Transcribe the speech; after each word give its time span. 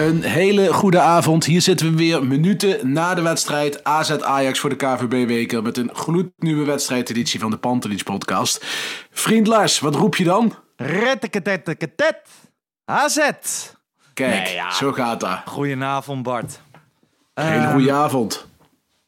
Een 0.00 0.22
hele 0.22 0.72
goede 0.72 1.00
avond. 1.00 1.44
Hier 1.44 1.60
zitten 1.60 1.90
we 1.90 1.96
weer 1.96 2.26
minuten 2.26 2.92
na 2.92 3.14
de 3.14 3.22
wedstrijd 3.22 3.84
AZ 3.84 4.10
Ajax 4.10 4.58
voor 4.58 4.70
de 4.70 4.76
KVB-weker 4.76 5.62
met 5.62 5.76
een 5.76 5.90
gloednieuwe 5.94 6.64
wedstrijdeditie 6.64 7.40
van 7.40 7.50
de 7.50 7.56
Pantelich 7.56 8.04
podcast. 8.04 8.64
Vriend 9.10 9.46
Lars, 9.46 9.78
wat 9.78 9.94
roep 9.94 10.16
je 10.16 10.24
dan? 10.24 10.54
Retteketetteketet. 10.76 12.20
AZ. 12.84 13.16
Kijk, 14.14 14.44
Nee, 14.44 14.54
ja. 14.54 14.70
zo 14.70 14.92
gaat 14.92 15.20
dat. 15.20 15.38
Goedenavond 15.44 16.22
Bart. 16.22 16.60
Hele 17.34 17.66
goede 17.66 17.92
avond. 17.92 18.46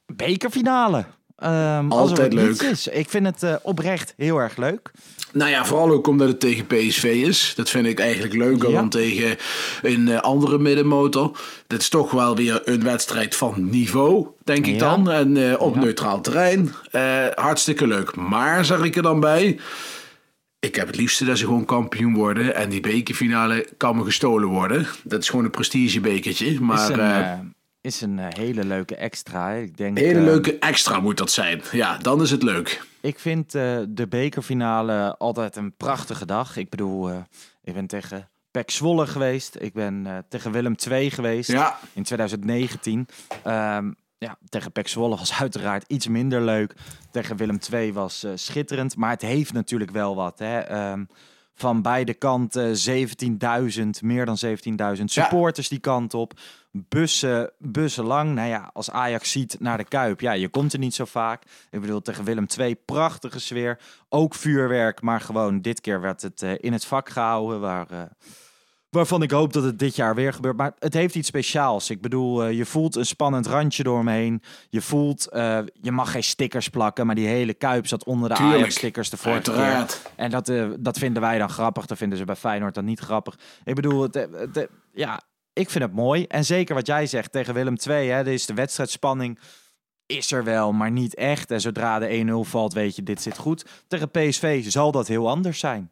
Bekerfinale. 0.06 1.04
Ehm, 1.42 1.90
Altijd 1.90 2.32
leuk. 2.32 2.62
Is. 2.62 2.86
Ik 2.88 3.10
vind 3.10 3.26
het 3.26 3.42
eh, 3.42 3.54
oprecht 3.62 4.14
heel 4.16 4.38
erg 4.38 4.56
leuk. 4.56 4.90
Nou 5.32 5.50
ja, 5.50 5.64
vooral 5.64 5.90
ook 5.90 6.06
omdat 6.06 6.28
het 6.28 6.40
tegen 6.40 6.66
PSV 6.66 7.04
is. 7.04 7.52
Dat 7.56 7.70
vind 7.70 7.86
ik 7.86 7.98
eigenlijk 8.00 8.34
leuker 8.34 8.68
Ja. 8.70 8.74
dan 8.76 8.88
tegen 8.88 9.36
een 9.82 10.08
eh, 10.08 10.18
andere 10.20 10.58
middenmotor. 10.58 11.38
Dit 11.66 11.80
is 11.80 11.88
toch 11.88 12.10
wel 12.10 12.36
weer 12.36 12.60
een 12.64 12.82
wedstrijd 12.82 13.36
van 13.36 13.70
niveau, 13.70 14.26
denk 14.44 14.66
ik 14.66 14.72
Ja. 14.74 14.78
dan. 14.78 15.10
En 15.10 15.50
eh, 15.50 15.60
op 15.60 15.74
Ja. 15.74 15.80
neutraal 15.80 16.20
terrein. 16.20 16.72
Hartstikke 17.34 17.86
leuk. 17.86 18.16
Maar, 18.16 18.64
zeg 18.64 18.82
ik 18.82 18.96
er 18.96 19.02
dan 19.02 19.20
bij... 19.20 19.58
Ik 20.60 20.74
heb 20.74 20.86
het 20.86 20.96
liefste 20.96 21.24
dat 21.24 21.38
ze 21.38 21.44
gewoon 21.44 21.64
kampioen 21.64 22.14
worden. 22.14 22.54
En 22.54 22.68
die 22.68 22.80
bekerfinale 22.80 23.68
kan 23.76 23.96
me 23.96 24.04
gestolen 24.04 24.48
worden. 24.48 24.86
Dat 25.04 25.22
is 25.22 25.28
gewoon 25.28 25.44
een 25.44 25.50
prestigebekertje. 25.50 26.60
Maar 26.60 26.90
is 26.90 26.96
een, 26.96 27.54
is 27.82 28.00
een 28.00 28.18
eh, 28.18 28.26
hele 28.28 28.64
leuke 28.64 28.96
extra. 28.96 29.50
Ik 29.50 29.76
denk, 29.76 29.98
hele 29.98 30.18
eh, 30.18 30.24
leuke 30.24 30.58
extra 30.58 31.00
moet 31.00 31.16
dat 31.16 31.30
zijn. 31.30 31.62
Ja, 31.72 31.96
dan 31.98 32.22
is 32.22 32.30
het 32.30 32.42
leuk. 32.42 32.86
Ik 33.00 33.18
vind 33.18 33.54
eh, 33.54 33.78
de 33.88 34.06
bekerfinale 34.08 35.16
altijd 35.18 35.56
een 35.56 35.76
prachtige 35.76 36.26
dag. 36.26 36.56
Ik 36.56 36.70
bedoel, 36.70 37.10
eh, 37.10 37.16
ik 37.62 37.74
ben 37.74 37.86
tegen 37.86 38.28
Pek 38.50 38.70
Zwolle 38.70 39.06
geweest. 39.06 39.56
Ik 39.60 39.72
ben 39.72 40.24
tegen 40.28 40.52
Willem 40.52 40.74
II 40.90 41.10
geweest 41.10 41.50
Ja. 41.50 41.78
in 41.92 42.02
2019. 42.02 43.06
Ehm, 43.42 43.90
ja, 44.18 44.38
tegen 44.48 44.72
Pek 44.72 44.88
Zwolle 44.88 45.16
was 45.16 45.38
uiteraard 45.40 45.84
iets 45.86 46.06
minder 46.08 46.42
leuk. 46.42 46.74
Tegen 47.10 47.36
Willem 47.36 47.58
II 47.72 47.92
was 47.92 48.26
schitterend. 48.34 48.96
Maar 48.96 49.10
het 49.10 49.22
heeft 49.22 49.52
natuurlijk 49.52 49.90
wel 49.90 50.14
wat. 50.14 50.38
Hè? 50.38 50.58
Ehm, 50.58 51.04
van 51.54 51.82
beide 51.82 52.14
kanten 52.14 52.76
17.000, 52.88 53.88
meer 54.00 54.26
dan 54.26 54.36
17.000 54.98 55.04
supporters 55.04 55.68
die 55.68 55.78
kant 55.78 56.14
op. 56.14 56.32
Bussen, 56.70 57.52
bussen 57.58 58.04
lang. 58.04 58.34
Nou 58.34 58.48
ja, 58.48 58.70
als 58.72 58.90
Ajax 58.90 59.30
ziet 59.30 59.56
naar 59.60 59.76
de 59.76 59.84
Kuip, 59.84 60.20
ja, 60.20 60.32
je 60.32 60.48
komt 60.48 60.72
er 60.72 60.78
niet 60.78 60.94
zo 60.94 61.04
vaak. 61.04 61.42
Ik 61.70 61.80
bedoel, 61.80 62.02
tegen 62.02 62.24
Willem 62.24 62.46
II, 62.58 62.76
prachtige 62.76 63.40
sfeer. 63.40 63.78
Ook 64.08 64.34
vuurwerk, 64.34 65.02
maar 65.02 65.20
gewoon 65.20 65.60
dit 65.60 65.80
keer 65.80 66.00
werd 66.00 66.22
het 66.22 66.42
eh, 66.42 66.52
in 66.56 66.72
het 66.72 66.84
vak 66.84 67.08
gehouden. 67.08 67.60
Waar, 67.60 67.90
eh, 67.90 68.02
waarvan 68.92 69.22
ik 69.22 69.30
hoop 69.30 69.52
dat 69.52 69.62
het 69.62 69.78
dit 69.78 69.96
jaar 69.96 70.14
weer 70.14 70.32
gebeurt. 70.32 70.56
Maar 70.56 70.72
het 70.78 70.94
heeft 70.94 71.14
iets 71.14 71.28
speciaals. 71.28 71.90
Ik 71.90 72.00
bedoel, 72.00 72.44
eh, 72.44 72.52
je 72.52 72.64
voelt 72.64 72.96
een 72.96 73.06
spannend 73.06 73.46
randje 73.46 73.82
door 73.82 74.04
me 74.04 74.12
heen. 74.12 74.42
Je 74.68 74.80
voelt, 74.80 75.28
eh, 75.28 75.58
je 75.80 75.92
mag 75.92 76.10
geen 76.10 76.22
stickers 76.22 76.68
plakken, 76.68 77.06
maar 77.06 77.14
die 77.14 77.26
hele 77.26 77.54
Kuip 77.54 77.86
zat 77.86 78.04
onder 78.04 78.28
de. 78.28 78.34
Ajax-stickers 78.34 79.10
de 79.10 79.16
vorige 79.16 79.52
keer. 79.52 79.86
En 80.16 80.30
dat, 80.30 80.48
eh, 80.48 80.66
dat 80.78 80.98
vinden 80.98 81.22
wij 81.22 81.38
dan 81.38 81.50
grappig. 81.50 81.86
Dat 81.86 81.98
vinden 81.98 82.18
ze 82.18 82.24
bij 82.24 82.36
Feyenoord 82.36 82.74
dan 82.74 82.84
niet 82.84 83.00
grappig. 83.00 83.38
Ik 83.64 83.74
bedoel, 83.74 84.02
het, 84.02 84.14
het, 84.14 84.68
ja, 84.92 85.20
ik 85.52 85.70
vind 85.70 85.84
het 85.84 85.94
mooi. 85.94 86.24
En 86.24 86.44
zeker 86.44 86.74
wat 86.74 86.86
jij 86.86 87.06
zegt 87.06 87.32
tegen 87.32 87.54
Willem 87.54 87.76
II. 87.88 88.08
Hè, 88.08 88.30
is 88.30 88.46
de 88.46 88.54
wedstrijdspanning 88.54 89.38
is 90.06 90.32
er 90.32 90.44
wel, 90.44 90.72
maar 90.72 90.90
niet 90.90 91.14
echt. 91.14 91.50
En 91.50 91.60
zodra 91.60 91.98
de 91.98 92.08
1-0 92.08 92.44
valt, 92.44 92.72
weet 92.72 92.96
je, 92.96 93.02
dit 93.02 93.22
zit 93.22 93.38
goed. 93.38 93.64
Tegen 93.88 94.10
PSV 94.10 94.64
zal 94.70 94.92
dat 94.92 95.08
heel 95.08 95.28
anders 95.28 95.58
zijn. 95.58 95.91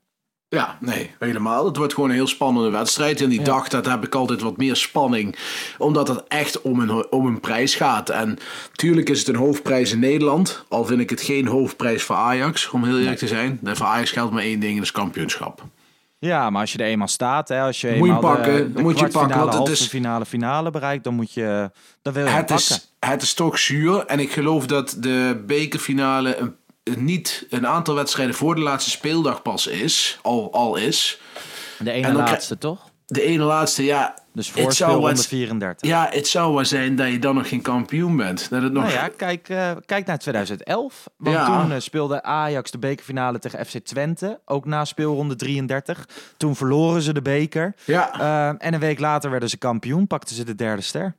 Ja, 0.51 0.77
nee, 0.81 1.11
helemaal. 1.19 1.65
Het 1.67 1.77
wordt 1.77 1.95
gewoon 1.95 2.09
een 2.09 2.15
heel 2.15 2.27
spannende 2.27 2.71
wedstrijd. 2.71 3.21
En 3.21 3.29
die 3.29 3.43
dag, 3.43 3.69
dat 3.69 3.87
heb 3.87 4.05
ik 4.05 4.15
altijd 4.15 4.41
wat 4.41 4.57
meer 4.57 4.77
spanning. 4.77 5.37
Omdat 5.79 6.09
het 6.09 6.23
echt 6.29 6.61
om 6.61 6.81
een, 6.81 7.11
om 7.13 7.27
een 7.27 7.41
prijs 7.41 7.75
gaat. 7.75 8.09
En 8.11 8.39
tuurlijk 8.73 9.09
is 9.11 9.19
het 9.19 9.29
een 9.29 9.35
hoofdprijs 9.37 9.93
in 9.93 9.99
Nederland. 9.99 10.65
Al 10.69 10.85
vind 10.85 11.01
ik 11.01 11.11
het 11.11 11.21
geen 11.21 11.47
hoofdprijs 11.47 12.03
voor 12.03 12.17
Ajax, 12.17 12.71
om 12.71 12.85
heel 12.85 12.99
eerlijk 12.99 13.19
te 13.19 13.27
zijn. 13.27 13.61
En 13.65 13.77
Voor 13.77 13.87
Ajax 13.87 14.11
geldt 14.11 14.33
maar 14.33 14.43
één 14.43 14.61
ding, 14.61 14.75
dat 14.75 14.83
is 14.85 14.91
kampioenschap. 14.93 15.63
Ja, 16.19 16.51
maar 16.51 16.61
als 16.61 16.73
je 16.73 16.79
er 16.79 16.87
eenmaal 16.87 17.09
staat, 17.09 17.49
hè, 17.49 17.61
als 17.61 17.81
je 17.81 17.87
Moet 17.87 17.97
je 17.97 18.05
eenmaal 18.05 18.21
pakken, 18.21 18.55
de, 18.57 18.73
de 18.73 18.83
moet 18.83 18.99
je 18.99 19.09
pakken, 19.09 19.39
want 19.39 19.55
het 19.55 19.69
is- 19.69 19.87
finale, 19.87 20.27
finale 20.27 20.71
bereikt, 20.71 21.05
dan 21.05 21.15
moet 21.15 21.33
je, 21.33 21.71
dan 22.03 22.13
wil 22.13 22.25
je 22.25 22.31
Het 22.31 22.47
pakken. 22.47 22.57
is, 22.67 22.93
het 23.01 23.23
is 23.23 23.35
toch 23.35 23.59
zuur. 23.59 24.05
En 24.07 24.19
ik 24.21 24.33
geloof 24.33 24.67
dat 24.67 24.97
de 24.99 25.43
bekerfinale 25.47 26.37
een, 26.37 26.55
niet 26.99 27.47
een 27.51 27.67
aantal 27.67 27.95
wedstrijden 27.95 28.35
voor 28.35 28.55
de 28.55 28.61
laatste 28.61 28.91
speeldag 28.91 29.43
pas 29.43 29.67
is. 29.67 30.19
Al, 30.23 30.53
al 30.53 30.77
is. 30.77 31.21
De 31.79 31.91
ene 31.91 32.07
en 32.07 32.15
laatste, 32.15 32.59
toch? 32.59 32.89
De 33.07 33.23
ene 33.23 33.43
laatste, 33.43 33.85
ja. 33.85 34.19
Dus 34.35 34.51
voor 34.51 34.61
zou 34.63 34.75
speelronde 34.75 35.07
wat- 35.17 35.27
34. 35.27 35.89
Ja, 35.89 36.09
het 36.11 36.27
zou 36.29 36.55
wel 36.55 36.65
zijn 36.65 36.97
dat 36.97 37.09
je 37.11 37.19
dan 37.19 37.35
nog 37.35 37.49
geen 37.49 37.63
kampioen 37.63 38.17
bent. 38.17 38.51
Dat 38.51 38.63
het 38.63 38.73
nog... 38.73 38.83
Nou 38.83 38.95
ja, 38.95 39.09
kijk, 39.17 39.49
eh, 39.49 39.71
kijk 39.87 40.07
naar 40.07 40.19
2011. 40.19 41.05
Want 41.17 41.37
Ja. 41.37 41.61
toen 41.63 41.73
eh, 41.73 41.79
speelde 41.81 42.23
Ajax 42.23 42.71
de 42.71 42.79
bekerfinale 42.79 43.39
tegen 43.39 43.67
FC 43.67 43.79
Twente. 43.79 44.41
Ook 44.45 44.65
na 44.65 44.85
speelronde 44.85 45.37
33. 45.37 46.09
Toen 46.37 46.57
verloren 46.57 47.03
ze 47.03 47.13
de 47.13 47.23
beker. 47.23 47.75
Ja. 47.85 48.21
Eh, 48.21 48.67
en 48.67 48.75
een 48.75 48.81
week 48.81 48.99
later 48.99 49.31
werden 49.31 49.49
ze 49.49 49.57
kampioen. 49.57 50.07
Pakten 50.07 50.35
ze 50.37 50.45
de 50.45 50.55
derde 50.55 50.83
ster. 50.83 51.15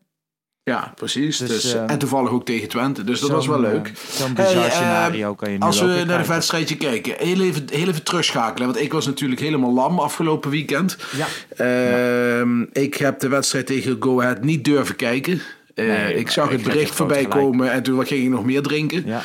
Ja, 0.63 0.91
precies. 0.95 1.37
Dus, 1.37 1.49
Dus, 1.49 1.73
eh, 1.73 1.83
en 1.89 1.97
toevallig 1.97 2.29
ook 2.31 2.45
tegen 2.45 2.67
Twente. 2.69 3.03
Dus 3.03 3.19
dat 3.19 3.29
was 3.29 3.47
wel 3.47 3.65
eh, 3.65 3.71
leuk. 3.71 3.91
zo'n 4.11 4.33
bizar 4.33 4.53
Hey, 4.53 4.65
eh, 4.65 4.71
scenario 4.71 5.35
kan 5.35 5.51
je 5.51 5.57
nu 5.57 5.63
Als 5.65 5.79
we 5.79 5.85
naar 5.85 5.95
het 5.97 6.05
krijgen. 6.07 6.29
wedstrijdje 6.33 6.77
kijken. 6.77 7.13
Heel 7.17 7.41
even, 7.41 7.63
heel 7.71 7.87
even 7.87 8.03
terugschakelen. 8.03 8.67
Want 8.67 8.79
ik 8.81 8.91
was 8.93 9.05
natuurlijk 9.05 9.41
helemaal 9.41 9.73
lam 9.73 9.99
afgelopen 9.99 10.49
weekend. 10.49 10.97
Ja. 11.15 11.27
Ehm, 11.65 12.61
Ik 12.71 12.95
heb 12.95 13.19
de 13.19 13.27
wedstrijd 13.27 13.65
tegen 13.65 13.95
Go 13.99 14.21
Ahead 14.21 14.43
niet 14.43 14.63
durven 14.63 14.95
kijken. 14.95 15.41
Eh, 15.75 15.85
Nee, 15.85 16.13
ik 16.15 16.29
zag 16.29 16.49
het 16.49 16.63
bericht 16.63 16.95
voorbij 16.95 17.25
komen 17.25 17.71
en 17.71 17.83
toen 17.83 18.05
ging 18.05 18.23
ik 18.23 18.29
nog 18.29 18.45
meer 18.45 18.61
drinken. 18.61 19.03
Ja. 19.05 19.21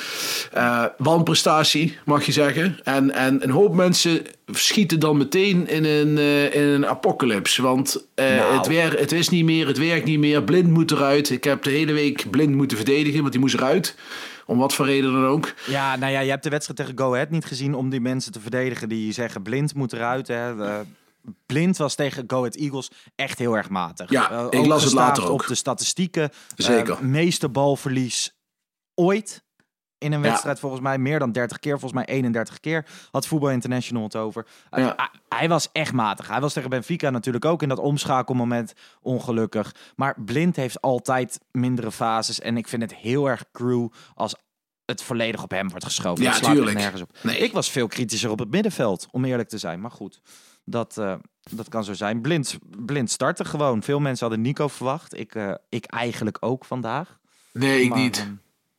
Eh, 0.52 0.84
wanprestatie, 0.98 1.98
mag 2.04 2.24
je 2.26 2.32
zeggen. 2.32 2.78
En, 2.84 3.10
en 3.10 3.42
een 3.42 3.50
hoop 3.50 3.74
mensen 3.74 4.22
schieten 4.52 5.00
dan 5.00 5.16
meteen 5.16 5.68
in 5.68 5.84
een, 5.84 6.18
eh, 6.18 6.54
in 6.54 6.62
een 6.62 6.86
apocalypse. 6.86 7.62
Want 7.62 8.06
Nou. 8.16 8.56
het, 8.56 8.66
wer 8.66 8.98
het 8.98 9.12
is 9.12 9.28
niet 9.28 9.44
meer, 9.44 9.66
het 9.66 9.78
werkt 9.78 10.04
niet 10.04 10.18
meer. 10.18 10.42
Blind 10.42 10.68
moet 10.70 10.90
eruit. 10.90 11.30
Ik 11.30 11.44
heb 11.44 11.62
de 11.62 11.70
hele 11.70 11.92
week 11.92 12.30
blind 12.30 12.54
moeten 12.54 12.76
verdedigen, 12.76 13.20
want 13.20 13.32
die 13.32 13.40
moest 13.40 13.54
eruit. 13.54 13.94
Om 14.46 14.58
wat 14.58 14.74
voor 14.74 14.86
reden 14.86 15.12
dan 15.12 15.26
ook. 15.26 15.52
Ja, 15.66 15.96
nou 15.96 16.12
ja, 16.12 16.20
je 16.20 16.30
hebt 16.30 16.42
de 16.42 16.50
wedstrijd 16.50 16.78
tegen 16.78 16.98
Go 16.98 17.12
Ahead 17.14 17.30
niet 17.30 17.44
gezien 17.44 17.74
om 17.74 17.90
die 17.90 18.00
mensen 18.00 18.32
te 18.32 18.40
verdedigen 18.40 18.88
die 18.88 19.12
zeggen 19.12 19.42
blind 19.42 19.74
moet 19.74 19.92
eruit. 19.92 20.28
Hè. 20.28 20.52
Blind 21.46 21.76
was 21.76 21.94
tegen 21.94 22.24
Go 22.26 22.36
Ahead 22.38 22.54
Eagles 22.54 22.90
echt 23.14 23.38
heel 23.38 23.56
erg 23.56 23.68
matig. 23.68 24.10
Ja, 24.10 24.30
Eh, 24.30 24.46
ik 24.60 24.66
las 24.66 24.84
het 24.84 24.92
later 24.92 25.24
ook. 25.24 25.30
op 25.42 25.46
de 25.46 25.54
statistieken. 25.54 26.30
Zeker. 26.56 26.94
Eh, 26.94 27.00
meeste 27.00 27.48
balverlies 27.48 28.34
ooit 28.94 29.44
in 29.98 30.12
een 30.12 30.20
wedstrijd 30.22 30.58
volgens 30.58 30.82
mij. 30.82 30.98
Meer 30.98 31.18
dan 31.18 31.32
30 31.32 31.58
keer, 31.58 31.78
volgens 31.78 31.92
mij 31.92 32.04
31 32.04 32.60
keer 32.60 32.86
had 33.10 33.26
Voetbal 33.26 33.50
International 33.50 34.02
het 34.02 34.16
over. 34.16 34.46
Eh, 34.70 34.84
hij- 34.96 35.08
hij 35.28 35.48
was 35.48 35.68
echt 35.72 35.92
matig. 35.92 36.28
Hij 36.28 36.40
was 36.40 36.52
tegen 36.52 36.70
Benfica 36.70 37.10
natuurlijk 37.10 37.44
ook 37.44 37.62
in 37.62 37.68
dat 37.68 37.78
omschakelmoment 37.78 38.72
ongelukkig. 39.00 39.74
Maar 39.96 40.14
Blind 40.24 40.56
heeft 40.56 40.80
altijd 40.80 41.40
mindere 41.50 41.92
fases. 41.92 42.40
En 42.40 42.56
ik 42.56 42.68
vind 42.68 42.82
het 42.82 42.94
heel 42.94 43.26
erg 43.28 43.44
crew 43.52 43.88
als 44.14 44.34
het 44.84 45.02
volledig 45.02 45.42
op 45.42 45.50
hem 45.50 45.68
wordt 45.68 45.84
geschoven. 45.84 46.24
Ja, 46.24 46.38
tuurlijk. 46.38 46.76
nergens 46.76 47.02
op. 47.02 47.10
Nee. 47.22 47.38
Ik 47.38 47.52
was 47.52 47.70
veel 47.70 47.86
kritischer 47.86 48.30
op 48.30 48.38
het 48.38 48.50
middenveld, 48.50 49.06
om 49.10 49.24
eerlijk 49.24 49.48
te 49.48 49.58
zijn. 49.58 49.80
Maar 49.80 49.90
goed, 49.90 50.20
dat, 50.66 50.98
eh, 50.98 51.14
dat 51.50 51.68
kan 51.68 51.84
zo 51.84 51.92
zijn. 51.94 52.20
Blind, 52.20 52.58
blind 52.84 53.10
starten 53.10 53.46
gewoon. 53.46 53.82
Veel 53.82 54.00
mensen 54.00 54.26
hadden 54.26 54.44
Nico 54.44 54.68
verwacht. 54.68 55.18
Ik, 55.18 55.34
eh, 55.34 55.52
ik 55.68 55.84
eigenlijk 55.84 56.36
ook 56.40 56.64
vandaag. 56.64 57.18
Nee, 57.52 57.82
ik 57.82 57.88
Maar, 57.88 57.98
niet. 57.98 58.18
ehm, 58.18 58.30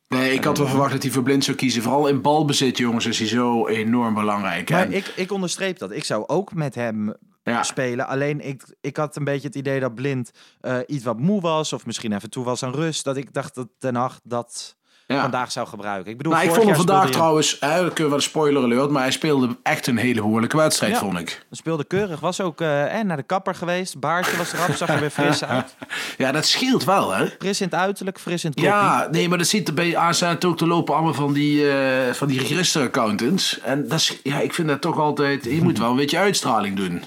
Nee, 0.08 0.32
ik 0.32 0.44
had 0.44 0.58
wel 0.58 0.66
verwacht 0.66 0.92
dat 0.92 1.02
hij 1.02 1.12
voor 1.12 1.22
blind 1.22 1.44
zou 1.44 1.56
kiezen. 1.56 1.82
Vooral 1.82 2.08
in 2.08 2.20
balbezit, 2.22 2.76
jongens, 2.78 3.06
is 3.06 3.18
hij 3.18 3.28
zo 3.28 3.66
enorm 3.66 4.14
belangrijk. 4.14 4.70
Maar 4.70 4.84
En- 4.84 4.92
ik, 4.92 5.06
ik 5.16 5.32
onderstreep 5.32 5.78
dat. 5.78 5.90
Ik 5.90 6.04
zou 6.04 6.26
ook 6.26 6.54
met 6.54 6.74
hem 6.74 7.14
Ja. 7.42 7.62
spelen. 7.62 8.06
Alleen 8.06 8.40
ik, 8.46 8.74
ik 8.80 8.96
had 8.96 9.16
een 9.16 9.24
beetje 9.24 9.46
het 9.46 9.56
idee 9.56 9.80
dat 9.80 9.94
Blind 9.94 10.30
eh, 10.60 10.78
iets 10.86 11.04
wat 11.04 11.18
moe 11.18 11.40
was. 11.40 11.72
Of 11.72 11.86
misschien 11.86 12.12
even 12.12 12.30
toe 12.30 12.44
was 12.44 12.62
aan 12.62 12.72
rust. 12.74 13.04
Dat 13.04 13.16
ik 13.16 13.32
dacht 13.32 13.54
dat 13.54 13.68
Ten 13.78 13.94
Hag 13.94 14.20
dat 14.22 14.76
ja. 15.14 15.20
vandaag 15.20 15.52
zou 15.52 15.66
gebruiken. 15.68 16.10
Ik 16.10 16.16
bedoel, 16.16 16.32
Nou, 16.32 16.44
ik 16.44 16.50
vond 16.52 16.66
hem 16.66 16.74
vandaag 16.76 17.06
je- 17.06 17.12
trouwens, 17.12 17.56
hè, 17.60 17.84
we 17.84 17.88
kunnen 17.92 18.06
wel 18.08 18.14
een 18.14 18.22
spoiler 18.22 18.62
alert, 18.62 18.90
maar 18.90 19.02
hij 19.02 19.10
speelde 19.10 19.56
echt 19.62 19.86
een 19.86 19.96
hele 19.96 20.20
behoorlijke 20.20 20.56
wedstrijd, 20.56 20.92
Ja. 20.92 20.98
vond 20.98 21.18
ik. 21.18 21.46
speelde 21.50 21.84
keurig. 21.84 22.20
Was 22.20 22.40
ook 22.40 22.60
eh, 22.60 22.98
eh, 23.00 23.06
naar 23.06 23.16
de 23.16 23.22
kapper 23.22 23.54
geweest. 23.54 23.98
Baardje 24.00 24.36
was 24.36 24.52
eraf. 24.52 24.76
Zag 24.76 24.88
er 24.88 25.00
weer 25.00 25.10
fris 25.10 25.44
uit. 25.54 25.76
Ja, 26.18 26.32
dat 26.32 26.46
scheelt 26.46 26.84
wel, 26.84 27.10
hè? 27.14 27.26
Fris 27.38 27.60
in 27.60 27.66
het 27.66 27.74
uiterlijk, 27.74 28.18
fris 28.20 28.44
in 28.44 28.50
het 28.50 28.60
koppie. 28.60 28.76
Ja, 28.78 29.08
nee, 29.10 29.28
maar 29.28 29.38
dat 29.38 29.46
ziet 29.46 29.68
er 29.68 29.74
bij 29.74 29.96
AZ 29.96 30.22
ook 30.46 30.56
te 30.56 30.66
lopen 30.66 30.94
allemaal 30.94 31.14
van 31.14 31.32
die, 31.32 31.70
eh 31.70 32.12
van 32.12 32.28
die 32.28 32.38
register-accountants. 32.38 33.60
En 33.60 33.88
dat 33.88 33.98
is, 33.98 34.20
ja, 34.22 34.40
ik 34.40 34.54
vind 34.54 34.68
dat 34.68 34.80
toch 34.80 34.98
altijd, 34.98 35.44
je 35.44 35.62
moet 35.62 35.78
wel 35.78 35.90
een 35.90 35.96
beetje 35.96 36.18
uitstraling 36.18 36.76
doen. 36.76 37.02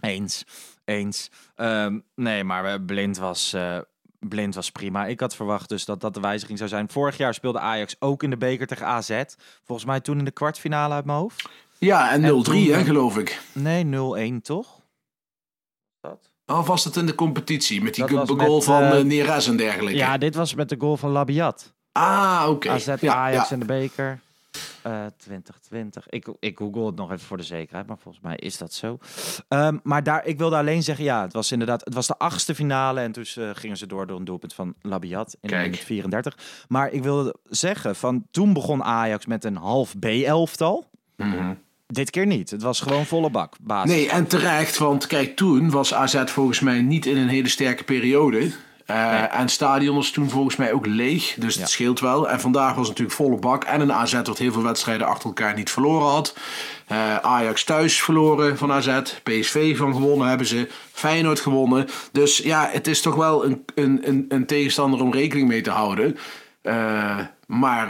Eens. 0.00 0.44
Eens. 0.84 1.30
Ehm, 1.56 1.98
nee, 2.14 2.44
maar 2.44 2.80
blind 2.80 3.18
was, 3.18 3.52
eh, 3.52 3.76
blind 4.28 4.54
was 4.54 4.70
prima. 4.70 5.06
Ik 5.06 5.20
had 5.20 5.36
verwacht 5.36 5.68
dus 5.68 5.84
dat 5.84 6.00
dat 6.00 6.14
de 6.14 6.20
wijziging 6.20 6.58
zou 6.58 6.70
zijn. 6.70 6.88
Vorig 6.88 7.16
jaar 7.16 7.34
speelde 7.34 7.58
Ajax 7.58 7.96
ook 7.98 8.22
in 8.22 8.30
de 8.30 8.36
beker 8.36 8.66
tegen 8.66 8.86
AZ. 8.86 9.22
Volgens 9.64 9.86
mij 9.86 10.00
toen 10.00 10.18
in 10.18 10.24
de 10.24 10.30
kwartfinale 10.30 10.94
uit 10.94 11.04
mijn 11.04 11.18
hoofd. 11.18 11.48
Ja, 11.78 12.10
en 12.10 12.20
0-3, 12.20 12.24
toen, 12.24 12.56
hè, 12.56 12.72
eh, 12.72 12.84
geloof 12.84 13.18
ik. 13.18 13.40
Nee, 13.52 13.84
0-1 13.84 14.42
toch? 14.42 14.80
Dat? 16.00 16.30
Of 16.46 16.66
was 16.66 16.84
het 16.84 16.96
in 16.96 17.06
de 17.06 17.14
competitie 17.14 17.82
met 17.82 17.94
die 17.94 18.08
goal 18.08 18.54
met, 18.54 18.64
van 18.64 18.82
eh, 18.82 19.02
Neres 19.04 19.46
en 19.46 19.56
dergelijke? 19.56 19.98
Ja, 19.98 20.18
dit 20.18 20.34
was 20.34 20.54
met 20.54 20.68
de 20.68 20.76
goal 20.78 20.96
van 20.96 21.10
Labiat. 21.10 21.72
Ah, 21.92 22.46
oké. 22.48 22.70
AZ 22.70 22.94
Ja, 23.00 23.14
Ajax 23.14 23.48
ja. 23.48 23.54
in 23.54 23.60
de 23.60 23.66
beker. 23.66 24.20
Eh 24.84 25.06
2020. 25.16 26.08
Ik, 26.08 26.26
ik 26.40 26.58
google 26.58 26.86
het 26.86 26.96
nog 26.96 27.12
even 27.12 27.26
voor 27.26 27.36
de 27.36 27.42
zekerheid, 27.42 27.86
maar 27.86 27.98
volgens 27.98 28.24
mij 28.24 28.36
is 28.36 28.58
dat 28.58 28.72
zo. 28.72 28.98
Ehm, 29.48 29.78
maar 29.82 30.02
daar, 30.02 30.26
ik 30.26 30.38
wilde 30.38 30.56
alleen 30.56 30.82
zeggen, 30.82 31.04
ja, 31.04 31.22
het 31.22 31.32
was 31.32 31.52
inderdaad, 31.52 31.84
het 31.84 31.94
was 31.94 32.06
de 32.06 32.18
achtste 32.18 32.54
finale 32.54 33.00
en 33.00 33.12
toen 33.12 33.24
eh, 33.34 33.50
gingen 33.52 33.76
ze 33.76 33.86
door 33.86 34.06
door 34.06 34.18
een 34.18 34.24
doelpunt 34.24 34.54
van 34.54 34.74
Labiat 34.80 35.36
in 35.40 35.48
Kijk. 35.48 35.62
minuut 35.62 35.78
34. 35.78 36.38
Maar 36.68 36.92
ik 36.92 37.02
wilde 37.02 37.34
zeggen, 37.44 37.96
van 37.96 38.26
toen 38.30 38.52
begon 38.52 38.82
Ajax 38.82 39.26
met 39.26 39.44
een 39.44 39.56
half 39.56 39.98
B-elftal. 39.98 40.90
Dit 41.86 42.10
keer 42.10 42.26
niet. 42.26 42.50
Het 42.50 42.62
was 42.62 42.80
gewoon 42.80 43.06
volle 43.06 43.30
bak. 43.30 43.54
Basis. 43.60 43.94
Nee, 43.94 44.10
en 44.10 44.26
terecht, 44.26 44.78
want 44.78 45.06
kijk, 45.06 45.36
toen 45.36 45.70
was 45.70 45.94
AZ 45.94 46.24
volgens 46.24 46.60
mij 46.60 46.82
niet 46.82 47.06
in 47.06 47.16
een 47.16 47.28
hele 47.28 47.48
sterke 47.48 47.84
periode. 47.84 48.50
Eh, 48.86 49.22
En 49.34 49.40
het 49.40 49.50
stadion 49.50 49.96
was 49.96 50.10
toen 50.10 50.30
volgens 50.30 50.56
mij 50.56 50.72
ook 50.72 50.86
leeg, 50.86 51.34
dus 51.38 51.54
Ja. 51.54 51.60
het 51.60 51.70
scheelt 51.70 52.00
wel. 52.00 52.28
En 52.30 52.40
vandaag 52.40 52.68
was 52.74 52.88
het 52.88 52.98
natuurlijk 52.98 53.16
volle 53.16 53.36
bak. 53.38 53.64
En 53.64 53.80
een 53.80 53.92
AZ 53.92 54.22
dat 54.22 54.38
heel 54.38 54.52
veel 54.52 54.62
wedstrijden 54.62 55.06
achter 55.06 55.26
elkaar 55.26 55.54
niet 55.54 55.70
verloren 55.70 56.06
had. 56.08 56.36
Eh, 56.86 57.16
Ajax 57.16 57.64
thuis 57.64 58.02
verloren 58.02 58.58
van 58.58 58.72
AZ. 58.72 59.00
PSV 59.22 59.76
van 59.76 59.92
gewonnen 59.92 60.28
hebben 60.28 60.46
ze. 60.46 60.68
Feyenoord 60.92 61.40
gewonnen. 61.40 61.86
Dus 62.12 62.36
ja, 62.38 62.68
het 62.72 62.86
is 62.86 63.00
toch 63.00 63.14
wel 63.14 63.44
een, 63.44 63.64
een, 63.74 64.00
een, 64.08 64.24
een 64.28 64.46
tegenstander 64.46 65.00
om 65.00 65.12
rekening 65.12 65.48
mee 65.48 65.60
te 65.60 65.70
houden. 65.70 66.16
Eh, 66.62 67.18
maar 67.46 67.88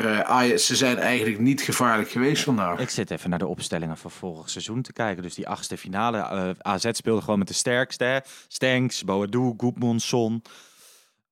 ze 0.59 0.77
zijn 0.77 0.99
eigenlijk 0.99 1.39
niet 1.41 1.63
gevaarlijk 1.63 2.11
geweest 2.11 2.43
vandaag. 2.45 2.79
Ik 2.79 2.91
zit 2.91 3.11
even 3.11 3.31
naar 3.31 3.39
de 3.39 3.47
opstellingen 3.47 3.97
van 3.97 4.11
vorig 4.11 4.51
seizoen 4.51 4.83
te 4.83 4.93
kijken. 4.93 5.23
Dus 5.23 5.35
die 5.35 5.49
achtste 5.49 5.77
finale. 5.77 6.55
AZ 6.63 6.89
speelde 6.91 7.21
gewoon 7.21 7.39
met 7.39 7.49
de 7.49 7.55
sterkste. 7.55 8.05
hè. 8.05 8.19
Stenks, 8.49 9.05
Boadu, 9.05 9.55
Goedmondson, 9.57 10.43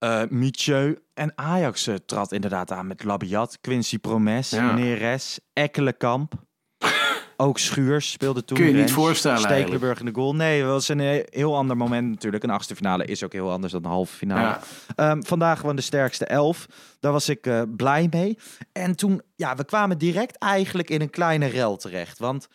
eh 0.03 0.23
Micheu. 0.29 0.95
En 1.15 1.33
Ajax 1.35 1.87
eh, 1.87 1.95
trad 1.95 2.33
inderdaad 2.33 2.71
aan 2.71 2.87
met 2.87 3.05
Labiat, 3.05 3.59
Quincy 3.61 3.99
Promes, 3.99 4.51
Ja. 4.51 4.75
Neres, 4.75 5.39
Ekkelenkamp. 5.53 6.33
Ook 7.37 7.59
Schuurs 7.59 8.11
speelde 8.11 8.45
toen. 8.45 8.57
Kun 8.57 8.67
je 8.67 8.73
niet 8.73 8.93
voorstellen 8.93 9.39
Stekelenburg 9.39 9.99
in 9.99 10.07
de 10.07 10.15
goal. 10.15 10.35
Nee, 10.35 10.61
dat 10.63 10.71
was 10.71 10.89
een 10.89 11.25
heel 11.31 11.57
ander 11.57 11.77
moment 11.77 12.09
natuurlijk. 12.11 12.43
Een 12.43 12.51
achtste 12.51 12.77
finale 12.77 13.05
is 13.05 13.25
ook 13.25 13.33
heel 13.33 13.51
anders 13.51 13.73
dan 13.73 13.85
een 13.85 13.91
halve 13.91 14.17
finale. 14.17 14.41
Ja. 14.41 14.61
Ehm, 14.97 15.23
vandaag 15.23 15.61
gewoon 15.61 15.77
de 15.77 15.83
sterkste 15.83 16.25
elf. 16.25 16.67
Daar 17.01 17.13
was 17.13 17.29
ik 17.29 17.47
eh, 17.47 17.63
blij 17.77 18.07
mee. 18.11 18.39
En 18.73 18.97
toen, 18.97 19.23
ja, 19.37 19.57
we 19.57 19.65
kwamen 19.65 19.99
direct 19.99 20.39
eigenlijk 20.39 20.91
in 20.91 21.01
een 21.01 21.11
kleine 21.11 21.47
rel 21.47 21.77
terecht. 21.77 22.19
Want 22.19 22.49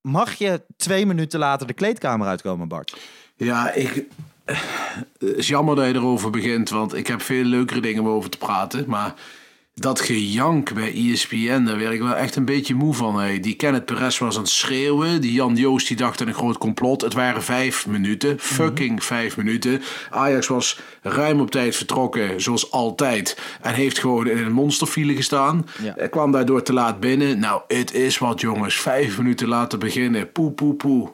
mag 0.00 0.34
je 0.34 0.64
twee 0.76 1.06
minuten 1.06 1.38
later 1.38 1.66
de 1.66 1.72
kleedkamer 1.72 2.26
uitkomen, 2.26 2.68
Bart? 2.68 2.96
Ja, 3.36 3.72
ik. 3.72 4.06
Het 4.46 5.36
is 5.36 5.48
jammer 5.48 5.76
dat 5.76 5.86
je 5.86 5.94
erover 5.94 6.30
begint, 6.30 6.70
want 6.70 6.94
ik 6.94 7.06
heb 7.06 7.22
veel 7.22 7.44
leukere 7.44 7.80
dingen 7.80 8.02
om 8.02 8.08
over 8.08 8.30
te 8.30 8.38
praten. 8.38 8.84
Maar 8.86 9.14
dat 9.80 10.00
gejank 10.00 10.74
bij 10.74 10.94
ESPN, 10.94 11.64
daar 11.64 11.78
werd 11.78 11.92
ik 11.92 12.00
wel 12.00 12.14
echt 12.14 12.36
een 12.36 12.44
beetje 12.44 12.74
moe 12.74 12.94
van. 12.94 13.18
Hey. 13.18 13.40
Die 13.40 13.54
Kenneth 13.54 13.84
Perez 13.84 14.18
was 14.18 14.36
aan 14.36 14.42
het 14.42 14.50
schreeuwen. 14.50 15.20
Die 15.20 15.32
Jan 15.32 15.56
Joost 15.56 15.88
die 15.88 15.96
dacht 15.96 16.20
aan 16.20 16.28
een 16.28 16.34
groot 16.34 16.58
complot. 16.58 17.00
Het 17.00 17.12
waren 17.12 17.42
vijf 17.42 17.86
minuten. 17.86 18.38
Fucking 18.38 19.04
vijf 19.04 19.36
minuten. 19.36 19.82
Ajax 20.10 20.46
was 20.46 20.80
ruim 21.02 21.40
op 21.40 21.50
tijd 21.50 21.76
vertrokken, 21.76 22.40
zoals 22.40 22.70
altijd. 22.70 23.38
En 23.60 23.74
heeft 23.74 23.98
gewoon 23.98 24.26
in 24.26 24.38
een 24.38 24.52
monsterfile 24.52 25.14
gestaan. 25.14 25.66
Ja. 25.82 25.94
Hij 25.96 26.08
kwam 26.08 26.32
daardoor 26.32 26.62
te 26.62 26.72
laat 26.72 27.00
binnen. 27.00 27.38
Nou, 27.38 27.62
het 27.68 27.94
is 27.94 28.18
wat 28.18 28.40
jongens. 28.40 28.80
Vijf 28.80 29.18
minuten 29.18 29.48
laten 29.48 29.78
beginnen. 29.78 30.32
Poe, 30.32 30.52
poe, 30.52 30.74
poe. 30.74 31.12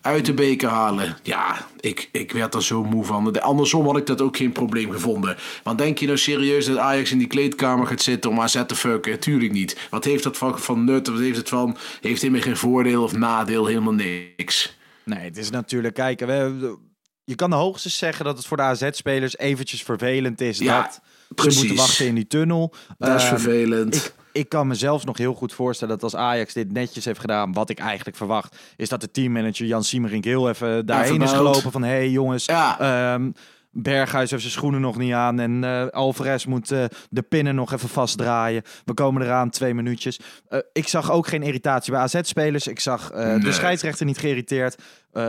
Uit 0.00 0.26
de 0.26 0.34
beker 0.34 0.68
halen. 0.68 1.16
Ja, 1.22 1.66
ik, 1.80 2.08
ik 2.12 2.32
werd 2.32 2.54
er 2.54 2.62
zo 2.62 2.84
moe 2.84 3.04
van. 3.04 3.32
De- 3.32 3.40
Andersom 3.42 3.86
had 3.86 3.96
ik 3.96 4.06
dat 4.06 4.20
ook 4.20 4.36
geen 4.36 4.52
probleem 4.52 4.90
gevonden. 4.90 5.36
Want 5.62 5.78
denk 5.78 5.98
je 5.98 6.06
nou 6.06 6.18
serieus 6.18 6.66
dat 6.66 6.76
Ajax 6.76 7.10
in 7.12 7.18
die 7.18 7.26
kleedkamer 7.26 7.86
gaat 7.86 8.02
zitten 8.02 8.30
om 8.30 8.40
AZ 8.40 8.62
te 8.66 8.74
fucken? 8.74 9.18
Tuurlijk 9.20 9.52
niet. 9.52 9.78
Wat 9.90 10.04
heeft 10.04 10.22
dat 10.22 10.36
van, 10.36 10.58
van 10.58 10.84
nut? 10.84 11.06
Wat 11.08 11.18
heeft 11.18 11.36
het 11.36 11.48
van? 11.48 11.76
Heeft 12.00 12.20
helemaal 12.20 12.42
geen 12.42 12.56
voordeel 12.56 13.02
of 13.02 13.16
nadeel? 13.16 13.66
Helemaal 13.66 13.92
niks. 13.92 14.76
Nee, 15.04 15.18
het 15.24 15.36
is 15.36 15.50
natuurlijk, 15.50 15.94
kijk, 15.94 16.20
we, 16.20 16.76
je 17.24 17.34
kan 17.34 17.50
de 17.50 17.56
hoogstens 17.56 17.98
zeggen 17.98 18.24
dat 18.24 18.36
het 18.36 18.46
voor 18.46 18.56
de 18.56 18.62
AZ-spelers 18.62 19.36
eventjes 19.38 19.82
vervelend 19.82 20.40
is 20.40 20.58
Ja, 20.58 20.82
dat 20.82 20.92
ze 20.94 21.34
precies. 21.34 21.58
moeten 21.58 21.76
wachten 21.76 22.06
in 22.06 22.14
die 22.14 22.26
tunnel. 22.26 22.74
Dat 22.98 23.08
is 23.16 23.22
Ehm, 23.22 23.28
vervelend. 23.36 23.94
Ik, 23.94 24.12
ik 24.32 24.48
kan 24.48 24.66
mezelf 24.66 25.04
nog 25.04 25.18
heel 25.18 25.34
goed 25.34 25.52
voorstellen 25.52 25.94
dat 25.94 26.02
als 26.12 26.16
Ajax 26.20 26.52
dit 26.52 26.72
netjes 26.72 27.04
heeft 27.04 27.20
gedaan, 27.20 27.52
wat 27.52 27.70
ik 27.70 27.78
eigenlijk 27.78 28.16
verwacht, 28.16 28.56
is 28.76 28.88
dat 28.88 29.00
de 29.00 29.10
teammanager 29.10 29.66
Jan 29.66 29.84
Siemerink 29.84 30.24
heel 30.24 30.48
even 30.48 30.86
daarheen 30.86 31.22
is 31.22 31.32
gelopen 31.32 31.72
van, 31.72 31.82
hé 31.82 31.88
hey, 31.90 32.10
jongens, 32.10 32.44
Ja. 32.44 32.78
ehm, 32.80 33.30
Berghuis 33.74 34.30
heeft 34.30 34.42
zijn 34.42 34.54
schoenen 34.54 34.80
nog 34.80 34.96
niet 34.96 35.12
aan 35.12 35.40
en 35.40 35.64
eh 35.64 35.86
Alvarez 35.86 36.44
moet 36.44 36.70
eh, 36.70 36.84
de 37.10 37.22
pinnen 37.22 37.54
nog 37.54 37.72
even 37.72 37.88
vastdraaien. 37.88 38.62
We 38.84 38.94
komen 38.94 39.22
eraan, 39.22 39.50
twee 39.50 39.74
minuutjes. 39.74 40.20
Eh, 40.48 40.58
ik 40.72 40.88
zag 40.88 41.10
ook 41.10 41.26
geen 41.26 41.42
irritatie 41.42 41.92
bij 41.92 42.00
AZ-spelers. 42.00 42.66
Ik 42.66 42.80
zag 42.80 43.10
de 43.10 43.52
scheidsrechter 43.52 44.06
niet 44.06 44.18
geïrriteerd. 44.18 44.82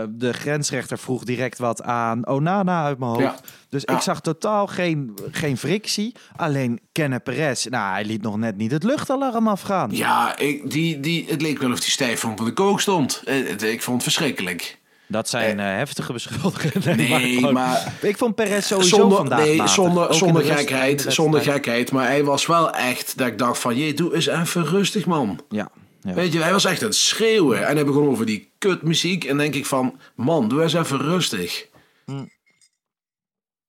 De 0.09 0.33
grensrechter 0.33 0.97
vroeg 0.97 1.23
direct 1.23 1.57
wat 1.57 1.81
aan 1.81 2.27
Onana 2.27 2.83
uit 2.83 3.00
mijn 3.00 3.12
hoofd. 3.12 3.21
Ja. 3.23 3.35
Dus 3.69 3.81
Ja. 3.85 3.93
ik 3.95 4.01
zag 4.01 4.21
totaal 4.21 4.67
geen, 4.67 5.13
geen 5.31 5.57
frictie. 5.57 6.15
Alleen 6.35 6.79
Kenneth 6.91 7.23
Perez, 7.23 7.65
nou, 7.65 7.91
hij 7.91 8.05
liet 8.05 8.21
nog 8.21 8.38
net 8.38 8.57
niet 8.57 8.71
het 8.71 8.83
luchtalarm 8.83 9.47
afgaan. 9.47 9.89
Ja, 9.91 10.38
ik, 10.38 10.71
die, 10.71 11.00
die, 11.00 11.25
het 11.29 11.41
leek 11.41 11.59
wel 11.59 11.71
of 11.71 11.79
die 11.79 11.91
stijf 11.91 12.19
van 12.19 12.35
de 12.35 12.53
kook 12.53 12.81
stond. 12.81 13.23
Ik 13.63 13.81
vond 13.81 14.03
het 14.03 14.03
verschrikkelijk. 14.13 14.81
Dat 15.13 15.29
zijn 15.29 15.60
eh, 15.60 15.65
heftige 15.65 16.13
beschuldigingen. 16.13 16.98
Nee, 16.98 17.36
gewoon- 17.36 17.53
maar- 17.53 17.93
Ik 18.01 18.17
vond 18.17 18.36
Perez 18.36 18.65
sowieso 18.67 18.96
Zonder, 18.96 19.17
vandaag 19.17 19.39
nee, 19.39 19.55
matig. 19.58 19.74
zonder, 19.74 20.08
in 20.10 20.13
zonder 20.15 20.41
de 20.41 20.48
rust 20.48 20.60
en 20.60 20.65
in 20.65 20.65
de 20.65 20.74
gekheid. 20.74 21.13
Zonder 21.13 21.41
gekheid. 21.41 21.91
Maar 21.91 22.05
hij 22.08 22.24
was 22.24 22.46
wel 22.46 22.72
echt 22.72 23.17
dat 23.17 23.27
ik 23.27 23.38
dacht 23.38 23.60
van... 23.60 23.75
Je, 23.77 23.93
doe 23.93 24.15
eens 24.15 24.27
even 24.27 24.65
rustig, 24.65 25.05
man. 25.05 25.39
Ja, 25.50 25.70
ja. 26.01 26.13
Weet 26.13 26.34
je, 26.34 26.41
hij 26.41 26.51
was 26.51 26.65
echt 26.65 26.82
aan 26.82 26.88
het 26.88 26.96
schreeuwen. 26.98 27.67
En 27.67 27.75
hij 27.75 27.86
begon 27.86 28.08
over 28.08 28.25
die 28.25 28.51
kutmuziek. 28.58 29.24
En 29.24 29.38
denk 29.38 29.55
ik 29.55 29.65
van... 29.65 30.00
Man, 30.15 30.48
doe 30.50 30.62
eens 30.62 30.74
even 30.74 30.98
rustig. 31.01 31.67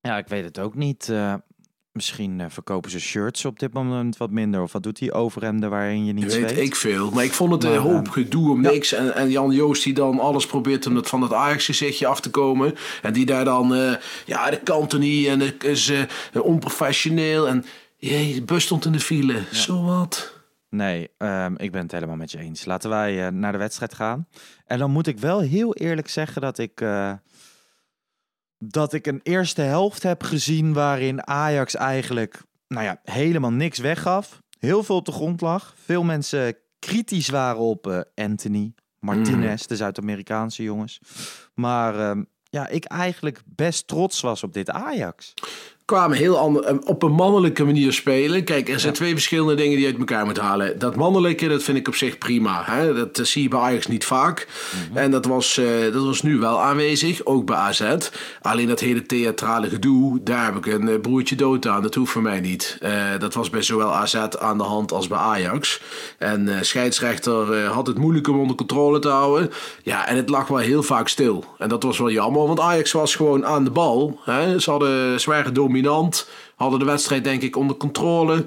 ja, 0.00 0.16
ik 0.18 0.28
weet 0.28 0.44
het 0.44 0.58
ook 0.58 0.74
niet. 0.74 1.08
Eh, 1.08 1.34
misschien 1.94 2.40
eh, 2.40 2.46
verkopen 2.48 2.90
ze 2.90 3.00
shirts 3.00 3.44
op 3.44 3.58
dit 3.58 3.72
moment 3.72 4.16
wat 4.16 4.30
minder. 4.30 4.62
Of 4.62 4.72
wat 4.72 4.82
doet 4.82 4.98
die 4.98 5.12
overhemden 5.12 5.70
waarin 5.70 6.04
je 6.04 6.12
niet 6.12 6.24
Weet 6.24 6.32
zweet? 6.32 6.58
ik 6.58 6.76
veel. 6.76 7.10
Maar 7.10 7.24
ik 7.24 7.32
vond 7.32 7.52
het 7.52 7.64
een 7.64 7.76
hoop 7.78 8.06
eh, 8.06 8.12
gedoe 8.12 8.50
om 8.50 8.60
niks. 8.60 8.92
En, 8.92 9.14
en 9.14 9.30
Jan 9.30 9.50
Joost 9.50 9.84
die 9.84 9.94
dan 9.94 10.20
alles 10.20 10.46
probeert 10.46 10.86
om 10.86 10.96
het 10.96 11.08
van 11.08 11.20
dat 11.20 11.32
Ajax 11.32 11.64
gezichtje 11.64 12.06
af 12.06 12.20
te 12.20 12.30
komen. 12.30 12.74
En 13.02 13.12
die 13.12 13.26
daar 13.26 13.44
dan... 13.44 13.74
eh, 13.74 13.94
ja, 14.26 14.50
dat 14.50 14.62
kan 14.62 14.86
toch 14.86 15.00
niet. 15.00 15.26
En 15.26 15.40
het 15.40 15.64
is 15.64 15.92
onprofessioneel. 16.32 17.48
En... 17.48 17.64
Jee, 17.96 18.34
de 18.34 18.42
bus 18.42 18.64
stond 18.64 18.84
in 18.84 18.92
de 18.92 19.00
file. 19.00 19.42
Zo 19.52 19.82
wat. 19.84 20.32
Nee, 20.70 21.10
ehm, 21.18 21.54
ik 21.56 21.72
ben 21.72 21.82
het 21.82 21.92
helemaal 21.92 22.16
met 22.16 22.30
je 22.30 22.38
eens. 22.38 22.64
Laten 22.64 22.90
wij 22.90 23.30
naar 23.30 23.52
de 23.52 23.58
wedstrijd 23.58 23.94
gaan. 23.94 24.26
En 24.66 24.78
dan 24.78 24.90
moet 24.90 25.06
ik 25.06 25.18
wel 25.18 25.40
heel 25.40 25.74
eerlijk 25.74 26.08
zeggen 26.08 26.42
dat 26.42 26.58
ik, 26.58 26.80
dat 28.68 28.92
ik 28.92 29.06
een 29.06 29.20
eerste 29.22 29.62
helft 29.62 30.02
heb 30.02 30.22
gezien 30.22 30.72
waarin 30.72 31.26
Ajax 31.26 31.74
eigenlijk 31.74 32.42
nou 32.68 32.84
ja, 32.84 33.00
helemaal 33.02 33.52
niks 33.52 33.78
weggaf. 33.78 34.42
Heel 34.58 34.82
veel 34.82 34.96
op 34.96 35.04
de 35.04 35.12
grond 35.12 35.40
lag. 35.40 35.74
Veel 35.84 36.02
mensen 36.02 36.56
kritisch 36.78 37.28
waren 37.28 37.60
op 37.60 37.86
eh, 37.86 38.00
Anthony, 38.14 38.74
Martinez, 38.98 39.66
de 39.66 39.76
Zuid-Amerikaanse 39.76 40.62
jongens. 40.62 41.00
Maar 41.54 41.98
ehm, 41.98 42.22
ja, 42.50 42.68
ik 42.68 42.84
eigenlijk 42.84 43.42
best 43.46 43.86
trots 43.86 44.20
was 44.20 44.42
op 44.42 44.52
dit 44.52 44.70
Ajax. 44.70 45.34
Kwamen 45.84 46.16
heel 46.16 46.38
ander, 46.38 46.64
eh, 46.64 46.76
op 46.84 47.02
een 47.02 47.12
mannelijke 47.12 47.64
manier 47.64 47.92
spelen. 47.92 48.44
Kijk, 48.44 48.68
er 48.68 48.80
zijn 48.80 48.92
twee 48.92 49.12
verschillende 49.12 49.54
dingen 49.54 49.70
die 49.72 49.80
je 49.80 49.86
uit 49.86 49.98
elkaar 49.98 50.24
moet 50.24 50.38
halen. 50.38 50.78
Dat 50.78 50.96
mannelijke, 50.96 51.48
dat 51.48 51.62
vind 51.62 51.78
ik 51.78 51.88
op 51.88 51.94
zich 51.94 52.18
prima. 52.18 52.62
Hè? 52.64 52.94
Dat 52.94 53.18
eh, 53.18 53.24
zie 53.24 53.42
je 53.42 53.48
bij 53.48 53.58
Ajax 53.58 53.86
niet 53.86 54.04
vaak. 54.04 54.48
En 54.94 55.10
dat 55.10 55.24
was, 55.24 55.58
eh, 55.58 55.92
dat 55.92 56.04
was 56.04 56.22
nu 56.22 56.38
wel 56.38 56.60
aanwezig, 56.60 57.24
ook 57.24 57.46
bij 57.46 57.56
AZ. 57.56 57.96
Alleen 58.40 58.68
dat 58.68 58.80
hele 58.80 59.06
theatrale 59.06 59.68
gedoe, 59.68 60.20
daar 60.22 60.44
heb 60.44 60.56
ik 60.56 60.66
een 60.66 61.00
broertje 61.00 61.36
dood 61.36 61.66
aan. 61.66 61.82
Dat 61.82 61.94
hoeft 61.94 62.12
voor 62.12 62.22
mij 62.22 62.40
niet. 62.40 62.78
Dat 63.18 63.34
was 63.34 63.50
bij 63.50 63.62
zowel 63.62 63.94
AZ 63.94 64.14
aan 64.38 64.58
de 64.58 64.64
hand 64.64 64.92
als 64.92 65.06
bij 65.06 65.18
Ajax. 65.18 65.80
En 66.18 66.48
scheidsrechter 66.60 67.64
had 67.64 67.86
het 67.86 67.98
moeilijk 67.98 68.28
om 68.28 68.38
onder 68.40 68.56
controle 68.56 68.98
te 68.98 69.08
houden. 69.08 69.50
Ja, 69.82 70.06
en 70.06 70.16
het 70.16 70.28
lag 70.28 70.48
wel 70.48 70.58
heel 70.58 70.82
vaak 70.82 71.08
stil. 71.08 71.44
En 71.58 71.68
dat 71.68 71.82
was 71.82 71.98
wel 71.98 72.10
jammer, 72.10 72.46
want 72.46 72.60
Ajax 72.60 72.92
was 72.92 73.14
gewoon 73.14 73.46
aan 73.46 73.64
de 73.64 73.70
bal. 73.70 74.20
Hè? 74.24 74.58
Ze, 74.58 74.70
hadden, 74.70 75.20
ze 75.20 75.30
waren 75.30 75.54
dominant, 75.82 76.28
hadden 76.56 76.78
de 76.78 76.84
wedstrijd 76.84 77.24
denk 77.24 77.42
ik 77.42 77.56
onder 77.56 77.76
controle. 77.76 78.46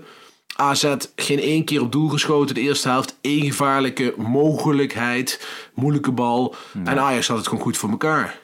AZ 0.55 0.95
geen 1.15 1.39
één 1.39 1.65
keer 1.65 1.81
op 1.81 1.91
doel 1.91 2.09
geschoten 2.09 2.55
de 2.55 2.61
eerste 2.61 2.89
helft. 2.89 3.17
Eén 3.21 3.45
gevaarlijke 3.45 4.13
mogelijkheid, 4.17 5.47
moeilijke 5.73 6.11
bal. 6.11 6.55
En 6.83 6.99
Ajax 6.99 7.27
had 7.27 7.37
het 7.37 7.47
gewoon 7.47 7.63
goed 7.63 7.77
voor 7.77 7.89
elkaar. 7.89 8.39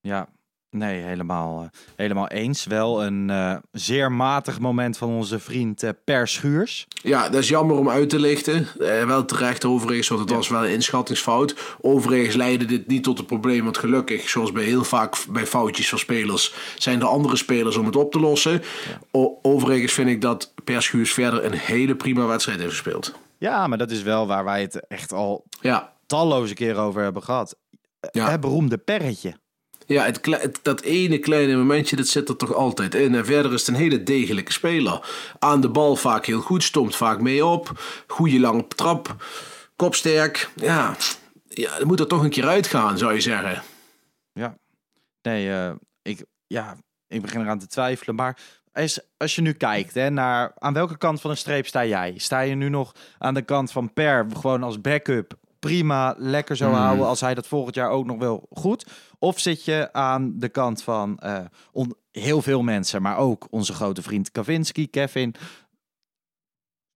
Ja, 0.00 0.28
nee, 0.72 1.02
helemaal, 1.02 1.62
eh, 1.62 1.68
helemaal 1.96 2.28
eens. 2.28 2.64
Wel 2.64 3.04
een 3.04 3.30
eh, 3.30 3.56
zeer 3.72 4.12
matig 4.12 4.60
moment 4.60 4.96
van 4.98 5.08
onze 5.08 5.38
vriend 5.38 5.82
eh, 5.82 5.90
Per 6.04 6.28
Schuurs. 6.28 6.86
Ja, 7.02 7.28
dat 7.28 7.42
is 7.42 7.48
jammer 7.48 7.76
om 7.76 7.88
uit 7.88 8.08
te 8.10 8.18
lichten. 8.18 8.66
Eh, 8.78 9.04
wel 9.06 9.24
terecht 9.24 9.64
overigens, 9.64 10.08
want 10.08 10.20
het 10.20 10.30
was 10.30 10.48
wel 10.48 10.64
een 10.64 10.72
inschattingsfout. 10.72 11.76
Overigens 11.80 12.34
leidde 12.34 12.64
dit 12.64 12.86
niet 12.86 13.02
tot 13.02 13.18
een 13.18 13.26
probleem, 13.26 13.64
want 13.64 13.78
gelukkig, 13.78 14.28
zoals 14.28 14.52
bij 14.52 14.64
heel 14.64 14.84
vaak 14.84 15.16
bij 15.30 15.46
foutjes 15.46 15.88
van 15.88 15.98
spelers, 15.98 16.54
zijn 16.78 17.00
er 17.00 17.06
andere 17.06 17.36
spelers 17.36 17.76
om 17.76 17.86
het 17.86 17.96
op 17.96 18.12
te 18.12 18.20
lossen. 18.20 18.62
Overigens 19.42 19.92
vind 19.92 20.08
ik 20.08 20.20
dat 20.20 20.52
Per 20.64 20.82
Schuurs 20.82 21.12
verder 21.12 21.44
een 21.44 21.52
hele 21.58 21.94
prima 21.94 22.26
wedstrijd 22.26 22.58
heeft 22.58 22.70
gespeeld. 22.70 23.14
Ja, 23.38 23.66
maar 23.66 23.78
dat 23.78 23.90
is 23.90 24.02
wel 24.02 24.26
waar 24.26 24.44
wij 24.44 24.60
het 24.60 24.86
echt 24.88 25.12
al 25.12 25.44
Ja, 25.60 25.92
talloze 26.06 26.54
keren 26.54 26.82
over 26.82 27.02
hebben 27.02 27.22
gehad. 27.22 27.56
Ja. 28.10 28.30
Het 28.30 28.40
beroemde 28.40 28.78
perretje. 28.78 29.34
Ja 29.86 30.04
het, 30.04 30.58
dat 30.62 30.80
ene 30.80 31.18
kleine 31.18 31.56
momentje, 31.56 31.96
dat 31.96 32.06
zit 32.06 32.28
er 32.28 32.36
toch 32.36 32.54
altijd 32.54 32.94
in. 32.94 33.14
En 33.14 33.24
verder 33.24 33.52
is 33.52 33.60
het 33.60 33.68
een 33.68 33.82
hele 33.82 34.02
degelijke 34.02 34.52
speler. 34.52 35.00
Aan 35.38 35.60
de 35.60 35.68
bal 35.68 35.96
vaak 35.96 36.26
heel 36.26 36.40
goed, 36.40 36.62
stomt 36.62 36.96
vaak 36.96 37.20
mee 37.20 37.46
op. 37.46 37.80
Goede 38.06 38.40
lange 38.40 38.66
trap, 38.68 39.16
kopsterk. 39.76 40.50
Ja, 40.54 40.96
ja 41.48 41.70
moet 41.84 42.00
er 42.00 42.06
toch 42.06 42.22
een 42.22 42.30
keer 42.30 42.46
uitgaan, 42.46 42.98
zou 42.98 43.14
je 43.14 43.20
zeggen. 43.20 43.62
Ja. 44.32 44.56
Nee, 45.22 45.50
eh, 45.50 45.72
ik, 46.02 46.24
ja, 46.46 46.76
ik 47.08 47.22
begin 47.22 47.40
eraan 47.40 47.58
te 47.58 47.66
twijfelen. 47.66 48.14
Maar 48.14 48.38
als, 48.72 49.00
als 49.16 49.34
je 49.34 49.42
nu 49.42 49.52
kijkt 49.52 49.94
hè, 49.94 50.10
naar 50.10 50.52
aan 50.58 50.72
welke 50.72 50.98
kant 50.98 51.20
van 51.20 51.30
de 51.30 51.36
streep 51.36 51.66
sta 51.66 51.84
jij? 51.84 52.14
Sta 52.16 52.40
je 52.40 52.54
nu 52.54 52.68
nog 52.68 52.92
aan 53.18 53.34
de 53.34 53.42
kant 53.42 53.72
van 53.72 53.92
Per, 53.92 54.26
gewoon 54.34 54.62
als 54.62 54.80
backup? 54.80 55.40
Prima, 55.66 56.14
lekker 56.18 56.56
zo 56.56 56.70
houden 56.70 57.06
als 57.06 57.20
hij 57.20 57.34
dat 57.34 57.46
volgend 57.46 57.74
jaar 57.74 57.90
ook 57.90 58.06
nog 58.06 58.18
wil. 58.18 58.46
Goed. 58.50 58.86
Of 59.18 59.38
zit 59.40 59.64
je 59.64 59.92
aan 59.92 60.38
de 60.38 60.48
kant 60.48 60.82
van 60.82 61.18
eh, 61.18 61.38
on- 61.72 61.94
heel 62.10 62.42
veel 62.42 62.62
mensen, 62.62 63.02
maar 63.02 63.16
ook 63.16 63.46
onze 63.50 63.72
grote 63.72 64.02
vriend 64.02 64.30
Kavinski, 64.30 64.90
Kevin, 64.90 65.34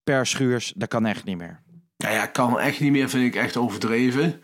Per 0.03 0.25
Schuurs, 0.25 0.73
dat 0.75 0.87
kan 0.89 1.05
echt 1.05 1.23
niet 1.23 1.37
meer. 1.37 1.61
Ja, 1.97 2.09
ja, 2.09 2.25
kan 2.25 2.59
echt 2.59 2.79
niet 2.79 2.91
meer, 2.91 3.09
vind 3.09 3.25
ik 3.35 3.41
echt 3.41 3.57
overdreven. 3.57 4.41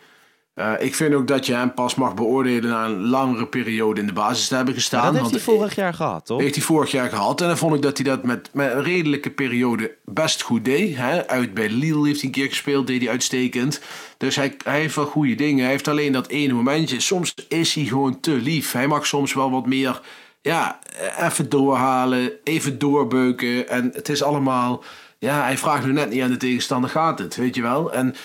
Eh, 0.53 0.73
ik 0.79 0.95
vind 0.95 1.13
ook 1.13 1.27
dat 1.27 1.45
je 1.45 1.53
hem 1.53 1.73
pas 1.73 1.95
mag 1.95 2.13
beoordelen 2.13 2.69
na 2.69 2.85
een 2.85 3.07
langere 3.07 3.47
periode 3.47 4.01
in 4.01 4.07
de 4.07 4.13
basis 4.13 4.47
te 4.47 4.55
hebben 4.55 4.73
gestaan. 4.73 5.01
Maar 5.01 5.11
dat 5.11 5.31
heeft 5.31 5.45
hij 5.45 5.55
vorig 5.55 5.75
jaar 5.75 5.93
gehad, 5.93 6.25
toch? 6.25 6.41
heeft 6.41 6.55
hij 6.55 6.63
vorig 6.63 6.91
jaar 6.91 7.09
gehad. 7.09 7.41
En 7.41 7.47
dan 7.47 7.57
vond 7.57 7.75
ik 7.75 7.81
dat 7.81 7.97
hij 7.97 8.05
dat 8.05 8.23
met, 8.23 8.49
met 8.53 8.71
een 8.71 8.83
redelijke 8.83 9.29
periode 9.29 9.95
best 10.05 10.41
goed 10.41 10.65
deed. 10.65 10.95
Hè? 10.95 11.27
Uit 11.27 11.53
bij 11.53 11.69
Lille 11.69 12.05
heeft 12.05 12.19
hij 12.19 12.25
een 12.25 12.35
keer 12.35 12.47
gespeeld, 12.47 12.87
deed 12.87 13.01
hij 13.01 13.09
uitstekend. 13.09 13.81
Dus 14.17 14.35
hij, 14.35 14.55
hij 14.63 14.79
heeft 14.79 14.95
wel 14.95 15.05
goede 15.05 15.35
dingen. 15.35 15.61
Hij 15.61 15.71
heeft 15.71 15.87
alleen 15.87 16.11
dat 16.11 16.27
ene 16.27 16.53
momentje. 16.53 16.99
Soms 16.99 17.33
is 17.47 17.73
hij 17.73 17.83
gewoon 17.83 18.19
te 18.19 18.31
lief. 18.31 18.71
Hij 18.71 18.87
mag 18.87 19.05
soms 19.05 19.33
wel 19.33 19.51
wat 19.51 19.65
meer, 19.65 20.01
ja, 20.41 20.79
even 21.19 21.49
doorhalen, 21.49 22.31
even 22.43 22.79
doorbeuken. 22.79 23.69
En 23.69 23.91
het 23.93 24.09
is 24.09 24.23
allemaal, 24.23 24.83
ja, 25.19 25.43
hij 25.43 25.57
vraagt 25.57 25.85
nu 25.85 25.91
net 25.91 26.09
niet 26.09 26.21
aan 26.21 26.31
de 26.31 26.37
tegenstander, 26.37 26.89
gaat 26.89 27.19
het, 27.19 27.35
weet 27.35 27.55
je 27.55 27.61
wel? 27.61 27.93
En 27.93 28.15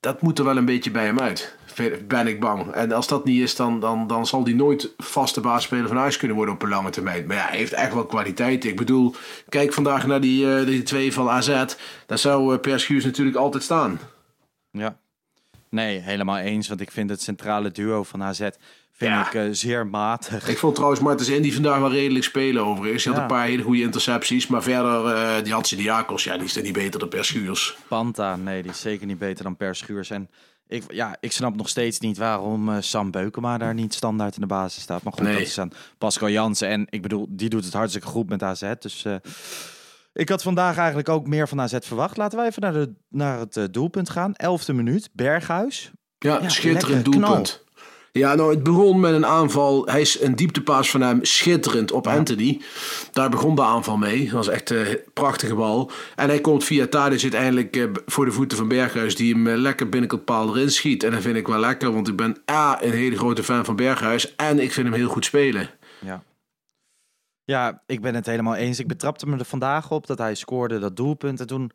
dat 0.00 0.22
moet 0.22 0.38
er 0.38 0.44
wel 0.44 0.56
een 0.56 0.64
beetje 0.64 0.90
bij 0.90 1.04
hem 1.04 1.20
uit. 1.20 1.56
Ben 2.08 2.26
ik 2.26 2.40
bang. 2.40 2.72
En 2.72 2.92
als 2.92 3.08
dat 3.08 3.24
niet 3.24 3.40
is, 3.40 3.56
dan, 3.56 3.80
dan, 3.80 4.06
dan 4.06 4.26
zal 4.26 4.44
hij 4.44 4.52
nooit 4.52 4.94
vaste 4.96 5.40
baasspeler 5.40 5.88
van 5.88 5.96
huis 5.96 6.16
kunnen 6.16 6.36
worden 6.36 6.54
op 6.54 6.62
een 6.62 6.68
lange 6.68 6.90
termijn. 6.90 7.26
Maar 7.26 7.36
ja, 7.36 7.46
hij 7.46 7.56
heeft 7.56 7.72
echt 7.72 7.94
wel 7.94 8.06
kwaliteit. 8.06 8.64
Ik 8.64 8.76
bedoel, 8.76 9.14
kijk 9.48 9.72
vandaag 9.72 10.06
naar 10.06 10.20
die, 10.20 10.54
eh, 10.56 10.66
die 10.66 10.82
twee 10.82 11.12
van 11.12 11.28
AZ. 11.30 11.64
Daar 12.06 12.18
zou 12.18 12.54
uh, 12.54 12.60
Per 12.60 12.80
Schuurs 12.80 13.04
natuurlijk 13.04 13.36
altijd 13.36 13.62
staan. 13.62 13.98
Ja. 14.70 14.98
Nee, 15.68 15.98
helemaal 15.98 16.38
eens. 16.38 16.68
Want 16.68 16.80
ik 16.80 16.90
vind 16.90 17.10
het 17.10 17.22
centrale 17.22 17.70
duo 17.70 18.02
van 18.02 18.22
AZ 18.22 18.38
vind 18.96 19.10
Ja. 19.10 19.26
ik 19.26 19.34
eh, 19.34 19.42
zeer 19.50 19.86
matig. 19.86 20.48
Ik 20.48 20.58
vond 20.58 20.74
trouwens 20.74 21.00
Martens 21.02 21.28
Indy 21.28 21.52
vandaag 21.52 21.78
wel 21.78 21.90
redelijk 21.92 22.24
spelen 22.24 22.64
overigens. 22.64 23.04
Hij 23.04 23.12
had 23.12 23.22
een 23.22 23.28
paar 23.28 23.46
hele 23.46 23.62
goede 23.62 23.82
intercepties. 23.82 24.46
Maar 24.46 24.62
verder, 24.62 25.44
die 25.44 25.52
had 25.52 25.68
Diakos, 25.68 26.24
ja, 26.24 26.36
die 26.36 26.44
is 26.44 26.56
er 26.56 26.62
niet 26.62 26.72
beter 26.72 27.00
dan 27.00 27.08
Per 27.08 27.24
Schuurs. 27.24 27.76
Panta, 27.88 28.36
nee, 28.36 28.62
die 28.62 28.70
is 28.70 28.80
zeker 28.80 29.06
niet 29.06 29.18
beter 29.18 29.44
dan 29.44 29.56
Per 29.56 29.74
Schuurs. 29.74 30.10
En 30.10 30.30
ik, 30.66 30.92
ja, 30.92 31.16
ik 31.20 31.32
snap 31.32 31.56
nog 31.56 31.68
steeds 31.68 32.00
niet 32.00 32.16
waarom 32.16 32.68
eh, 32.68 32.76
Sam 32.80 33.10
Beukema 33.10 33.58
daar 33.58 33.74
niet 33.74 33.94
standaard 33.94 34.34
in 34.34 34.40
de 34.40 34.46
basis 34.46 34.82
staat. 34.82 35.02
Maar 35.02 35.12
goed, 35.12 35.22
Nee. 35.22 35.32
dat 35.32 35.42
is 35.42 35.58
aan 35.58 35.70
Pascal 35.98 36.28
Jansen. 36.28 36.68
En 36.68 36.86
ik 36.90 37.02
bedoel, 37.02 37.26
die 37.30 37.48
doet 37.48 37.64
het 37.64 37.72
hartstikke 37.72 38.08
goed 38.08 38.28
met 38.28 38.42
AZ. 38.42 38.72
Dus 38.78 39.04
eh, 39.04 39.14
ik 40.12 40.28
had 40.28 40.42
vandaag 40.42 40.76
eigenlijk 40.76 41.08
ook 41.08 41.26
meer 41.26 41.48
van 41.48 41.60
AZ 41.60 41.76
verwacht. 41.80 42.16
Laten 42.16 42.38
we 42.38 42.44
even 42.44 42.62
naar, 42.62 42.72
de, 42.72 42.94
naar 43.08 43.38
het 43.38 43.56
eh, 43.56 43.64
doelpunt 43.70 44.10
gaan. 44.10 44.34
Elfde 44.34 44.72
minuut, 44.72 45.10
Berghuis. 45.12 45.90
Ja, 46.18 46.38
Ja, 46.42 46.48
schitterend 46.48 47.06
lekker, 47.06 47.20
doelpunt. 47.20 47.63
Ja, 48.18 48.34
nou, 48.34 48.50
het 48.50 48.62
begon 48.62 49.00
met 49.00 49.12
een 49.12 49.26
aanval. 49.26 49.86
Hij 49.86 50.00
is 50.00 50.20
een 50.20 50.36
dieptepaas 50.36 50.90
van 50.90 51.00
hem 51.00 51.24
schitterend 51.24 51.92
op 51.92 52.06
Anthony. 52.06 52.60
Daar 53.12 53.30
begon 53.30 53.54
de 53.54 53.62
aanval 53.62 53.96
mee. 53.96 54.24
Dat 54.24 54.32
was 54.32 54.48
echt 54.48 54.70
een 54.70 54.98
prachtige 55.12 55.54
bal. 55.54 55.90
En 56.16 56.28
hij 56.28 56.40
komt 56.40 56.64
via 56.64 56.86
Tadic 56.86 57.22
uiteindelijk 57.22 57.76
eh, 57.76 57.84
voor 58.06 58.24
de 58.24 58.32
voeten 58.32 58.58
van 58.58 58.68
Berghuis, 58.68 59.16
die 59.16 59.34
hem 59.34 59.46
eh, 59.46 59.56
lekker 59.56 59.88
binnenkant 59.88 60.24
paal 60.24 60.48
erin 60.48 60.70
schiet. 60.70 61.02
En 61.02 61.10
dat 61.10 61.22
vind 61.22 61.36
ik 61.36 61.46
wel 61.46 61.58
lekker, 61.58 61.92
want 61.92 62.08
ik 62.08 62.16
ben 62.16 62.36
A, 62.50 62.82
een 62.82 62.92
hele 62.92 63.16
grote 63.16 63.42
fan 63.42 63.64
van 63.64 63.76
Berghuis. 63.76 64.36
En 64.36 64.58
ik 64.58 64.72
vind 64.72 64.86
hem 64.86 64.96
heel 64.96 65.08
goed 65.08 65.24
spelen. 65.24 65.70
Ja. 66.00 66.22
Ja, 67.44 67.82
ik 67.86 68.00
ben 68.00 68.14
het 68.14 68.26
helemaal 68.26 68.54
eens. 68.54 68.78
Ik 68.78 68.86
betrapte 68.86 69.26
me 69.26 69.38
er 69.38 69.44
vandaag 69.44 69.90
op 69.90 70.06
dat 70.06 70.18
hij 70.18 70.34
scoorde 70.34 70.78
dat 70.78 70.96
doelpunt. 70.96 71.40
En 71.40 71.46
toen, 71.46 71.70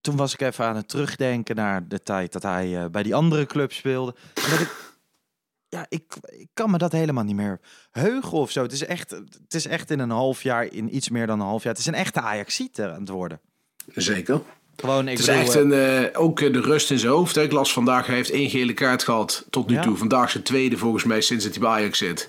toen 0.00 0.16
was 0.16 0.32
ik 0.32 0.40
even 0.40 0.64
aan 0.64 0.76
het 0.76 0.88
terugdenken 0.88 1.56
naar 1.56 1.88
de 1.88 2.02
tijd 2.02 2.32
dat 2.32 2.42
hij 2.42 2.82
eh, 2.82 2.90
bij 2.90 3.02
die 3.02 3.14
andere 3.14 3.46
club 3.46 3.72
speelde. 3.72 4.14
En 4.34 4.50
dat 4.50 4.60
ik, 4.60 4.92
ja, 5.74 5.86
ik, 5.88 6.02
ik 6.26 6.48
kan 6.54 6.70
me 6.70 6.78
dat 6.78 6.92
helemaal 6.92 7.24
niet 7.24 7.36
meer 7.36 7.60
heugen 7.90 8.38
of 8.38 8.50
zo. 8.50 8.62
Het 8.62 8.72
is 8.72 8.84
echt, 8.86 9.10
het 9.10 9.54
is 9.54 9.66
echt 9.66 9.90
in 9.90 9.98
een 9.98 10.10
half 10.10 10.42
jaar, 10.42 10.72
in 10.72 10.96
iets 10.96 11.08
meer 11.08 11.26
dan 11.26 11.40
een 11.40 11.46
half 11.46 11.62
jaar. 11.62 11.72
Het 11.72 11.80
is 11.80 11.86
een 11.86 11.94
echte 11.94 12.20
Ajaxieter 12.20 12.90
aan 12.90 13.00
het 13.00 13.08
worden. 13.08 13.40
Zeker. 13.94 14.40
Gewoon, 14.76 15.08
ik 15.08 15.18
Het 15.18 15.18
is 15.18 15.26
bedoel, 15.26 15.40
echt 15.40 15.54
eh, 15.54 15.60
een, 15.60 15.72
eh, 16.12 16.20
ook 16.20 16.40
eh, 16.40 16.52
de 16.52 16.60
rust 16.60 16.90
in 16.90 16.98
zijn 16.98 17.12
hoofd. 17.12 17.34
Hè. 17.34 17.42
Ik 17.42 17.52
las 17.52 17.72
vandaag, 17.72 18.06
hij 18.06 18.14
heeft 18.14 18.30
één 18.30 18.50
gele 18.50 18.72
kaart 18.72 19.02
gehad 19.04 19.46
tot 19.50 19.68
nu 19.68 19.74
Ja. 19.74 19.82
toe. 19.82 19.96
Vandaag 19.96 20.30
zijn 20.30 20.42
tweede 20.42 20.76
volgens 20.78 21.04
mij 21.04 21.20
sinds 21.20 21.44
dat 21.44 21.52
hij 21.52 21.62
bij 21.62 21.70
Ajax 21.70 21.98
zit. 21.98 22.28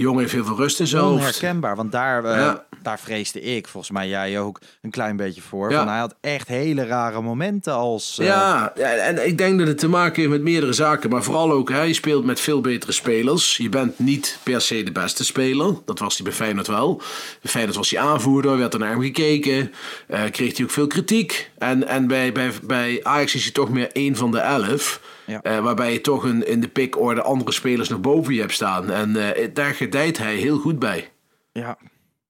Jongen 0.00 0.20
heeft 0.20 0.32
heel 0.32 0.44
veel 0.44 0.56
rust 0.56 0.80
in 0.80 0.86
zijn 0.86 1.02
onherkenbaar. 1.02 1.76
Want 1.76 1.92
daar, 1.92 2.24
eh, 2.24 2.36
Ja. 2.36 2.64
daar 2.82 2.98
vreesde 2.98 3.40
ik, 3.40 3.68
volgens 3.68 3.92
mij 3.92 4.08
jij 4.08 4.40
ook, 4.40 4.58
een 4.82 4.90
klein 4.90 5.16
beetje 5.16 5.40
voor. 5.40 5.70
Ja. 5.70 5.78
Van, 5.78 5.88
hij 5.88 5.98
had 5.98 6.14
echt 6.20 6.48
hele 6.48 6.84
rare 6.86 7.20
momenten 7.22 7.72
als... 7.74 8.18
eh, 8.18 8.26
Ja, 8.26 8.72
ja, 8.76 8.84
en 8.94 9.26
ik 9.26 9.38
denk 9.38 9.58
dat 9.58 9.68
het 9.68 9.78
te 9.78 9.88
maken 9.88 10.16
heeft 10.20 10.30
met 10.32 10.42
meerdere 10.42 10.72
zaken. 10.72 11.10
Maar 11.10 11.22
vooral 11.22 11.52
ook, 11.52 11.68
hij 11.68 11.92
speelt 11.92 12.24
met 12.24 12.40
veel 12.40 12.60
betere 12.60 12.92
spelers. 12.92 13.56
Je 13.56 13.68
bent 13.68 13.98
niet 13.98 14.38
per 14.42 14.60
se 14.60 14.82
de 14.82 14.92
beste 14.92 15.24
speler. 15.24 15.74
Dat 15.84 15.98
was 15.98 16.14
hij 16.16 16.24
bij 16.24 16.34
Feyenoord 16.34 16.66
wel. 16.66 16.96
Bij 17.42 17.50
Feyenoord 17.50 17.76
was 17.76 17.90
hij 17.90 18.00
aanvoerder, 18.00 18.58
werd 18.58 18.72
er 18.74 18.80
naar 18.80 18.90
hem 18.90 19.02
gekeken. 19.02 19.72
eh, 20.06 20.22
kreeg 20.30 20.56
hij 20.56 20.64
ook 20.66 20.70
veel 20.72 20.86
kritiek. 20.86 21.50
En, 21.58 21.86
en 21.86 22.06
bij, 22.06 22.32
bij, 22.32 22.50
bij 22.62 23.00
Ajax 23.02 23.34
is 23.34 23.42
hij 23.42 23.52
toch 23.52 23.68
meer 23.70 23.90
één 23.92 24.16
van 24.16 24.30
de 24.30 24.38
elf. 24.38 25.00
Ja. 25.30 25.42
eh, 25.42 25.58
waarbij 25.58 25.92
je 25.92 26.00
toch 26.00 26.24
een, 26.24 26.46
in 26.46 26.60
de 26.60 26.68
pickorde 26.68 27.22
andere 27.22 27.52
spelers 27.52 27.88
nog 27.88 28.00
boven 28.00 28.34
je 28.34 28.40
hebt 28.40 28.52
staan. 28.52 28.90
En 28.90 29.34
eh, 29.34 29.48
daar 29.54 29.74
gedijt 29.74 30.18
hij 30.18 30.36
heel 30.36 30.58
goed 30.58 30.78
bij. 30.78 31.10
Ja, 31.52 31.78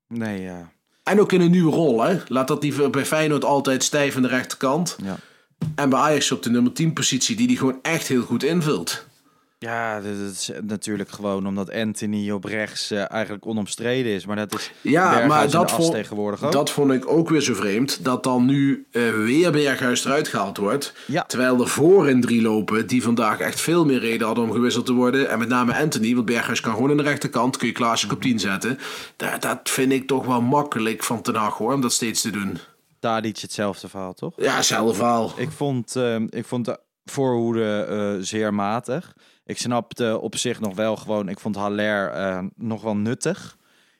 nee. 0.08 0.48
En 1.02 1.20
ook 1.20 1.32
in 1.32 1.40
een 1.40 1.50
nieuwe 1.50 1.72
rol. 1.72 2.02
Hè? 2.02 2.18
Laat 2.28 2.48
dat 2.48 2.60
die 2.60 2.90
bij 2.90 3.06
Feyenoord 3.06 3.44
altijd 3.44 3.82
stijf 3.82 4.16
aan 4.16 4.22
de 4.22 4.28
rechterkant. 4.28 4.96
ja. 5.02 5.16
En 5.74 5.88
bij 5.88 5.98
Ajax 5.98 6.32
op 6.32 6.42
de 6.42 6.50
nummer 6.50 6.72
10 6.72 6.92
positie, 6.92 7.36
die 7.36 7.46
die 7.46 7.56
gewoon 7.56 7.78
echt 7.82 8.08
heel 8.08 8.22
goed 8.22 8.42
invult. 8.42 9.06
Ja, 9.66 10.00
dat 10.00 10.16
is 10.32 10.50
natuurlijk 10.62 11.10
gewoon 11.10 11.46
omdat 11.46 11.72
Anthony 11.72 12.30
op 12.30 12.44
rechts 12.44 12.90
eh, 12.90 13.10
eigenlijk 13.10 13.46
onomstreden 13.46 14.12
is. 14.12 14.26
Maar 14.26 14.36
dat 14.36 14.54
is 14.54 14.70
Ja, 14.80 15.02
Berghuis 15.02 15.28
maar 15.28 15.44
in 15.44 15.50
dat 15.50 15.70
vond, 15.70 15.92
tegenwoordig 15.92 16.44
ook. 16.44 16.52
dat 16.52 16.70
vond 16.70 16.92
ik 16.92 17.08
ook 17.08 17.28
weer 17.28 17.40
zo 17.40 17.54
vreemd. 17.54 18.04
Dat 18.04 18.22
dan 18.22 18.44
nu 18.46 18.86
eh, 18.90 19.10
weer 19.14 19.52
Berghuis 19.52 20.04
eruit 20.04 20.28
gehaald 20.28 20.56
wordt. 20.56 20.92
Ja. 21.06 21.22
Terwijl 21.22 21.60
er 21.60 21.68
voorin 21.68 22.20
drie 22.20 22.42
lopen 22.42 22.86
die 22.86 23.02
vandaag 23.02 23.38
echt 23.38 23.60
veel 23.60 23.84
meer 23.84 23.98
reden 23.98 24.26
hadden 24.26 24.44
om 24.44 24.52
gewisseld 24.52 24.86
te 24.86 24.92
worden. 24.92 25.28
En 25.30 25.38
met 25.38 25.48
name 25.48 25.76
Anthony, 25.76 26.14
want 26.14 26.26
Berghuis 26.26 26.60
kan 26.60 26.74
gewoon 26.74 26.90
aan 26.90 26.96
de 26.96 27.02
rechterkant. 27.02 27.56
Kun 27.56 27.66
je 27.66 27.72
Klaasje 27.72 28.10
op 28.10 28.22
10 28.22 28.38
zetten. 28.38 28.78
Dat, 29.16 29.42
dat 29.42 29.60
vind 29.70 29.92
ik 29.92 30.06
toch 30.06 30.26
wel 30.26 30.40
makkelijk 30.42 31.04
van 31.04 31.22
Ten 31.22 31.34
Hag 31.34 31.56
hoor, 31.58 31.72
om 31.72 31.80
dat 31.80 31.92
steeds 31.92 32.20
te 32.20 32.30
doen. 32.30 32.58
Tadic 33.00 33.38
hetzelfde 33.38 33.88
verhaal, 33.88 34.14
toch? 34.14 34.32
Ja, 34.36 34.62
zelf 34.62 34.96
verhaal. 34.96 35.32
Ik 35.36 35.50
vond, 35.50 35.96
ehm, 35.96 36.26
ik 36.30 36.44
vond 36.46 36.64
de 36.64 36.78
voorhoede 37.04 37.86
eh, 37.88 38.24
zeer 38.24 38.54
matig. 38.54 39.12
Ik 39.50 39.58
snapte 39.58 40.18
op 40.20 40.36
zich 40.36 40.60
nog 40.60 40.74
wel 40.74 40.96
gewoon... 40.96 41.28
Ik 41.28 41.40
vond 41.40 41.56
Haller 41.56 42.10
eh, 42.10 42.44
nog 42.56 42.82
wel 42.82 42.96
nuttig 42.96 43.56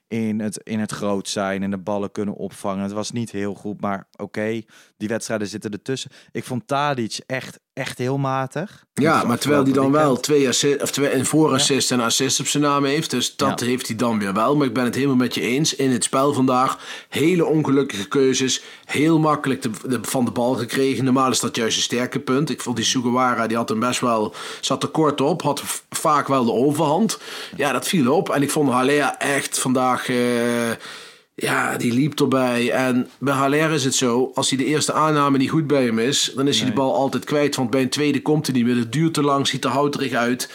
in 0.09 0.41
het, 0.41 0.57
in 0.57 0.79
het 0.79 0.93
groot 0.93 1.29
zijn 1.29 1.63
en 1.63 1.71
de 1.71 1.79
ballen 1.79 2.13
kunnen 2.13 2.35
opvangen. 2.35 2.83
Het 2.83 2.93
was 2.93 3.11
niet 3.11 3.31
heel 3.31 3.55
goed, 3.55 3.81
maar 3.81 4.09
oké. 4.17 4.61
die 4.97 5.09
wedstrijden 5.09 5.47
zitten 5.47 5.71
ertussen. 5.71 6.11
Ik 6.33 6.45
vond 6.45 6.67
Tadic 6.67 7.21
echt, 7.27 7.61
echt 7.73 7.99
heel 7.99 8.19
matig. 8.19 8.85
Ja, 8.95 9.25
maar 9.25 9.39
terwijl 9.39 9.63
hij 9.65 9.73
dan 9.73 9.93
wel 9.93 10.21
twee, 10.21 10.49
assi- 10.49 10.77
of 10.81 10.91
twee 10.91 11.13
een 11.15 11.27
voorassist 11.27 11.91
en 11.91 12.01
assist 12.01 12.41
op 12.41 12.47
zijn 12.47 12.63
naam 12.63 12.85
heeft. 12.85 13.11
Dus 13.11 13.37
dat 13.37 13.61
Ja. 13.61 13.67
heeft 13.67 13.87
hij 13.87 13.97
dan 13.97 14.19
weer 14.19 14.33
wel. 14.33 14.57
Maar 14.57 14.67
ik 14.67 14.73
ben 14.75 14.85
het 14.85 14.95
helemaal 14.95 15.17
met 15.17 15.35
je 15.35 15.41
eens. 15.41 15.75
In 15.75 15.91
het 15.91 16.05
spel 16.05 16.33
vandaag, 16.33 16.79
hele 17.09 17.45
ongelukkige 17.45 18.09
keuzes. 18.09 18.63
Heel 18.85 19.19
makkelijk 19.19 19.63
de, 19.63 19.71
de- 19.87 19.99
van 20.03 20.25
de 20.25 20.31
bal 20.31 20.55
gekregen. 20.55 21.05
Normaal 21.05 21.31
is 21.31 21.41
dat 21.41 21.57
juist 21.57 21.77
een 21.77 21.83
sterke 21.83 22.19
punt. 22.21 22.51
Ik 22.51 22.61
vond 22.61 22.77
die 22.77 22.85
Sugawara, 22.85 23.47
die 23.47 23.57
had 23.57 23.69
hem 23.69 23.81
best 23.81 24.01
wel, 24.01 24.35
zat 24.61 24.83
er 24.83 24.89
kort 24.89 25.21
op. 25.21 25.43
Had 25.43 25.63
vaak 25.91 26.29
wel 26.29 26.45
de 26.45 26.53
overhand. 26.53 27.19
Ja, 27.57 27.73
dat 27.73 27.89
viel 27.89 28.13
op. 28.15 28.29
En 28.31 28.43
ik 28.43 28.51
vond 28.51 28.71
Haller 28.71 29.15
echt 29.19 29.59
vandaag... 29.59 30.09
eh, 30.09 30.17
ja, 31.41 31.77
die 31.77 31.93
liep 31.93 32.21
erbij. 32.21 32.71
En 32.71 33.09
bij 33.19 33.35
Haller 33.35 33.71
is 33.71 33.85
het 33.85 33.95
zo, 33.95 34.31
als 34.35 34.49
hij 34.49 34.59
de 34.59 34.65
eerste 34.65 34.93
aanname 34.93 35.39
niet 35.39 35.51
goed 35.51 35.67
bij 35.67 35.85
hem 35.85 35.99
is, 35.99 36.33
dan 36.37 36.49
is 36.49 36.61
hij 36.61 36.69
de 36.69 36.75
bal 36.75 36.95
altijd 36.95 37.25
kwijt. 37.25 37.57
Want 37.57 37.71
bij 37.71 37.83
een 37.83 37.89
tweede 37.89 38.23
komt 38.23 38.47
hij 38.47 38.57
niet 38.57 38.65
meer. 38.65 38.77
Het 38.77 38.93
duurt 38.93 39.15
te 39.15 39.23
lang, 39.23 39.47
ziet 39.47 39.65
er 39.65 39.71
houterig 39.71 40.13
uit. 40.13 40.51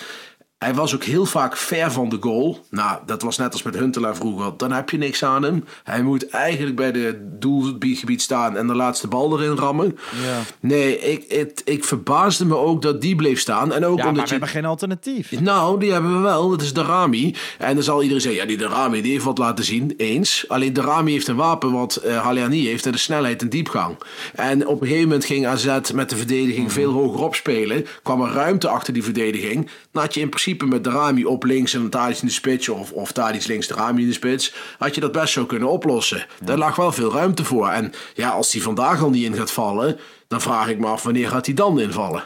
Hij 0.57 0.73
was 0.73 0.95
ook 0.95 1.03
heel 1.03 1.25
vaak 1.25 1.57
ver 1.57 1.91
van 1.91 2.09
de 2.09 2.17
goal. 2.19 2.59
Nou, 2.69 2.99
dat 3.05 3.21
was 3.21 3.37
net 3.37 3.51
als 3.51 3.63
met 3.63 3.75
Huntelaar 3.75 4.15
vroeger. 4.15 4.53
Dan 4.57 4.71
heb 4.71 4.89
je 4.89 4.97
niks 4.97 5.23
aan 5.23 5.43
hem. 5.43 5.65
Hij 5.83 6.03
moet 6.03 6.29
eigenlijk 6.29 6.75
bij 6.75 6.91
de 6.91 7.27
doelgebied 7.39 8.21
staan 8.21 8.57
en 8.57 8.67
de 8.67 8.75
laatste 8.75 9.07
bal 9.07 9.39
erin 9.39 9.57
rammen. 9.57 9.97
Ja. 10.23 10.39
Nee, 10.59 10.99
ik, 10.99 11.31
het, 11.31 11.61
ik 11.65 11.83
verbaasde 11.83 12.45
me 12.45 12.55
ook 12.55 12.81
dat 12.81 13.01
die 13.01 13.15
bleef 13.15 13.39
staan. 13.39 13.73
En 13.73 13.85
ook 13.85 13.97
Ja, 13.97 14.03
maar 14.03 14.11
omdat 14.11 14.23
we 14.23 14.33
je... 14.33 14.39
hebben 14.39 14.49
geen 14.49 14.65
alternatief. 14.65 15.39
Nou, 15.39 15.79
die 15.79 15.91
hebben 15.91 16.15
we 16.15 16.21
wel. 16.21 16.49
Dat 16.49 16.61
is 16.61 16.73
de 16.73 16.83
Rami. 16.83 17.35
En 17.57 17.73
dan 17.73 17.83
zal 17.83 18.01
iedereen 18.01 18.21
zeggen, 18.21 18.41
ja, 18.41 18.47
die 18.47 18.57
de 18.57 18.67
Rami 18.67 19.01
die 19.01 19.11
heeft 19.11 19.25
wat 19.25 19.37
laten 19.37 19.65
zien. 19.65 19.93
Eens. 19.97 20.45
Alleen 20.47 20.73
de 20.73 20.81
Rami 20.81 21.11
heeft 21.11 21.27
een 21.27 21.35
wapen 21.35 21.71
wat 21.71 22.01
Haller 22.05 22.49
niet 22.49 22.67
heeft. 22.67 22.85
En 22.85 22.91
de 22.91 22.97
snelheid 22.97 23.41
en 23.41 23.49
diepgang. 23.49 23.97
En 24.35 24.67
op 24.67 24.81
een 24.81 24.87
gegeven 24.87 25.07
moment 25.07 25.25
ging 25.25 25.47
AZ 25.47 25.91
met 25.93 26.09
de 26.09 26.15
verdediging 26.15 26.71
veel 26.71 26.91
hoger 26.91 27.21
opspelen. 27.21 27.85
Kwam 28.03 28.21
er 28.21 28.31
ruimte 28.31 28.67
achter 28.67 28.93
die 28.93 29.03
verdediging. 29.03 29.69
Dan 29.91 30.01
had 30.03 30.13
je 30.13 30.19
in 30.19 30.29
principe 30.29 30.53
met 30.63 30.83
de 30.83 30.89
Rami 30.89 31.25
op 31.25 31.43
links 31.43 31.73
en 31.73 31.89
Tadic 31.89 32.17
in 32.17 32.27
de 32.27 32.33
spits. 32.33 32.69
Of, 32.69 32.91
of 32.91 33.11
Tadic 33.11 33.47
links, 33.47 33.67
de 33.67 33.73
Rami 33.73 34.01
in 34.01 34.07
de 34.07 34.13
spits. 34.13 34.53
Had 34.77 34.95
je 34.95 35.01
dat 35.01 35.11
best 35.11 35.33
zo 35.33 35.45
kunnen 35.45 35.69
oplossen. 35.69 36.25
Daar 36.43 36.57
lag 36.57 36.75
wel 36.75 36.91
veel 36.91 37.11
ruimte 37.11 37.43
voor. 37.43 37.69
En 37.69 37.91
ja, 38.13 38.29
als 38.29 38.51
die 38.51 38.63
vandaag 38.63 39.01
al 39.01 39.09
niet 39.09 39.25
in 39.25 39.35
gaat 39.35 39.51
vallen. 39.51 39.99
Dan 40.27 40.41
vraag 40.41 40.67
ik 40.67 40.79
me 40.79 40.87
af, 40.87 41.03
wanneer 41.03 41.29
gaat 41.29 41.45
hij 41.45 41.55
dan 41.55 41.79
invallen? 41.79 42.23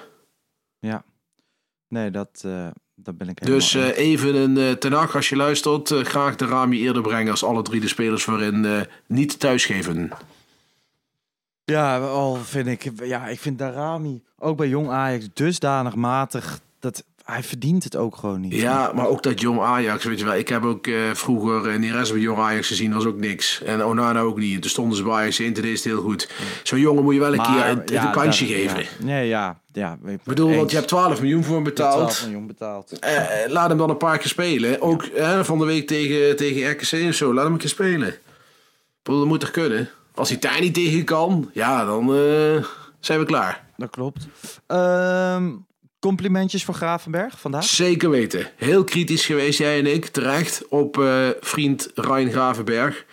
Ja. 0.79 1.03
Nee, 1.88 2.12
dat, 2.12 2.41
eh, 2.45 2.67
dat 3.03 3.17
ben 3.17 3.29
ik 3.29 3.39
helemaal 3.39 3.59
Dus 3.59 3.75
eh, 3.75 3.98
even 3.98 4.36
een 4.36 4.57
uh, 4.57 4.71
ten 4.71 4.93
als 4.93 5.29
je 5.29 5.36
luistert, 5.36 5.89
graag 5.89 6.36
de 6.36 6.45
Rami 6.45 6.79
eerder 6.79 7.01
brengen 7.01 7.31
als 7.31 7.43
alle 7.43 7.62
drie 7.62 7.81
de 7.81 7.88
spelers 7.88 8.24
voorin 8.24 8.65
eh, 8.65 8.81
niet 9.07 9.39
thuisgeven. 9.39 10.12
Ja, 11.63 12.00
al 12.00 12.36
vind 12.36 12.67
ik, 12.67 12.91
ja, 13.03 13.27
ik 13.27 13.39
vind 13.39 13.57
Darami 13.57 14.24
ook 14.38 14.57
bij 14.57 14.67
Jong 14.67 14.89
Ajax 14.89 15.27
dusdanig 15.33 15.95
matig 15.95 16.59
dat 16.79 17.03
hij 17.29 17.43
verdient 17.43 17.83
het 17.83 17.95
ook 17.95 18.15
gewoon 18.15 18.41
niet. 18.41 18.53
Ja, 18.53 18.91
maar 18.95 19.07
ook 19.07 19.24
dat 19.24 19.41
jong 19.41 19.62
Ajax, 19.62 20.03
weet 20.03 20.19
je 20.19 20.25
wel. 20.25 20.36
Ik 20.36 20.48
heb 20.48 20.63
ook 20.63 20.88
eh, 20.88 20.95
vroeger 21.13 21.71
in 21.71 21.81
die 21.81 21.91
rest 21.91 22.12
bij 22.12 22.21
jong 22.21 22.39
Ajax 22.39 22.67
gezien, 22.67 22.93
was 22.93 23.05
ook 23.05 23.17
niks. 23.17 23.62
En 23.63 23.83
Onana 23.86 24.19
ook 24.19 24.38
niet. 24.38 24.62
Toen 24.62 24.69
stonden 24.69 24.98
ze 24.98 25.03
bij 25.03 25.13
Ajax 25.13 25.39
in, 25.39 25.53
toen 25.53 25.65
het 25.65 25.83
heel 25.83 26.01
goed. 26.01 26.29
Zo'n 26.63 26.79
jongen 26.79 27.03
moet 27.03 27.13
je 27.13 27.19
wel 27.19 27.33
een 27.33 27.41
keer 27.41 27.65
een, 27.67 27.81
ja, 27.86 28.05
een 28.05 28.12
kansje 28.12 28.43
dat- 28.45 28.53
geven. 28.53 28.79
Ja, 28.79 28.86
nee, 29.00 29.27
ja, 29.27 29.59
ja. 29.74 29.98
Ik 30.05 30.24
bedoel, 30.24 30.55
want 30.55 30.69
je 30.69 30.75
hebt 30.75 30.88
12 30.88 31.21
miljoen 31.21 31.43
voor 31.43 31.56
hem 31.56 31.63
betaald. 31.63 31.95
12 31.95 32.23
miljoen 32.23 32.47
betaald. 32.47 32.99
Eh, 32.99 33.43
eh, 33.43 33.51
laat 33.51 33.69
hem 33.69 33.77
dan 33.77 33.89
een 33.89 33.97
paar 33.97 34.17
keer 34.17 34.27
spelen. 34.30 34.82
Ook 34.82 35.03
eh, 35.03 35.39
van 35.43 35.60
de 35.60 35.65
week 35.65 35.88
tegen, 35.88 36.36
tegen 36.36 36.71
RKC 36.71 37.08
of 37.10 37.15
zo. 37.15 37.34
Laat 37.34 37.43
hem 37.43 37.53
een 37.53 37.60
keer 37.60 37.69
spelen. 37.69 38.08
Ik 38.08 38.19
bedoel, 39.03 39.19
dat 39.19 39.30
moet 39.30 39.39
toch 39.39 39.51
kunnen? 39.51 39.89
Als 40.15 40.30
hij 40.30 40.39
daar 40.39 40.62
niet 40.62 40.73
tegen 40.73 41.03
kan, 41.03 41.49
ja, 41.53 41.86
dan 41.86 42.06
zijn 42.99 43.19
we 43.19 43.25
klaar. 43.25 43.65
Dat 43.77 43.89
klopt. 43.89 44.27
Ehm, 44.67 45.49
complimentjes 45.99 46.63
voor 46.63 46.73
Gravenberg 46.73 47.39
vandaag. 47.39 47.63
Zeker 47.63 48.09
weten. 48.09 48.51
Heel 48.55 48.83
kritisch 48.83 49.25
geweest, 49.25 49.59
jij 49.59 49.79
en 49.79 49.93
ik, 49.93 50.05
terecht, 50.05 50.67
op 50.67 50.99
eh, 50.99 51.29
vriend 51.39 51.91
Ryan 51.95 52.31
Gravenberg. 52.31 53.05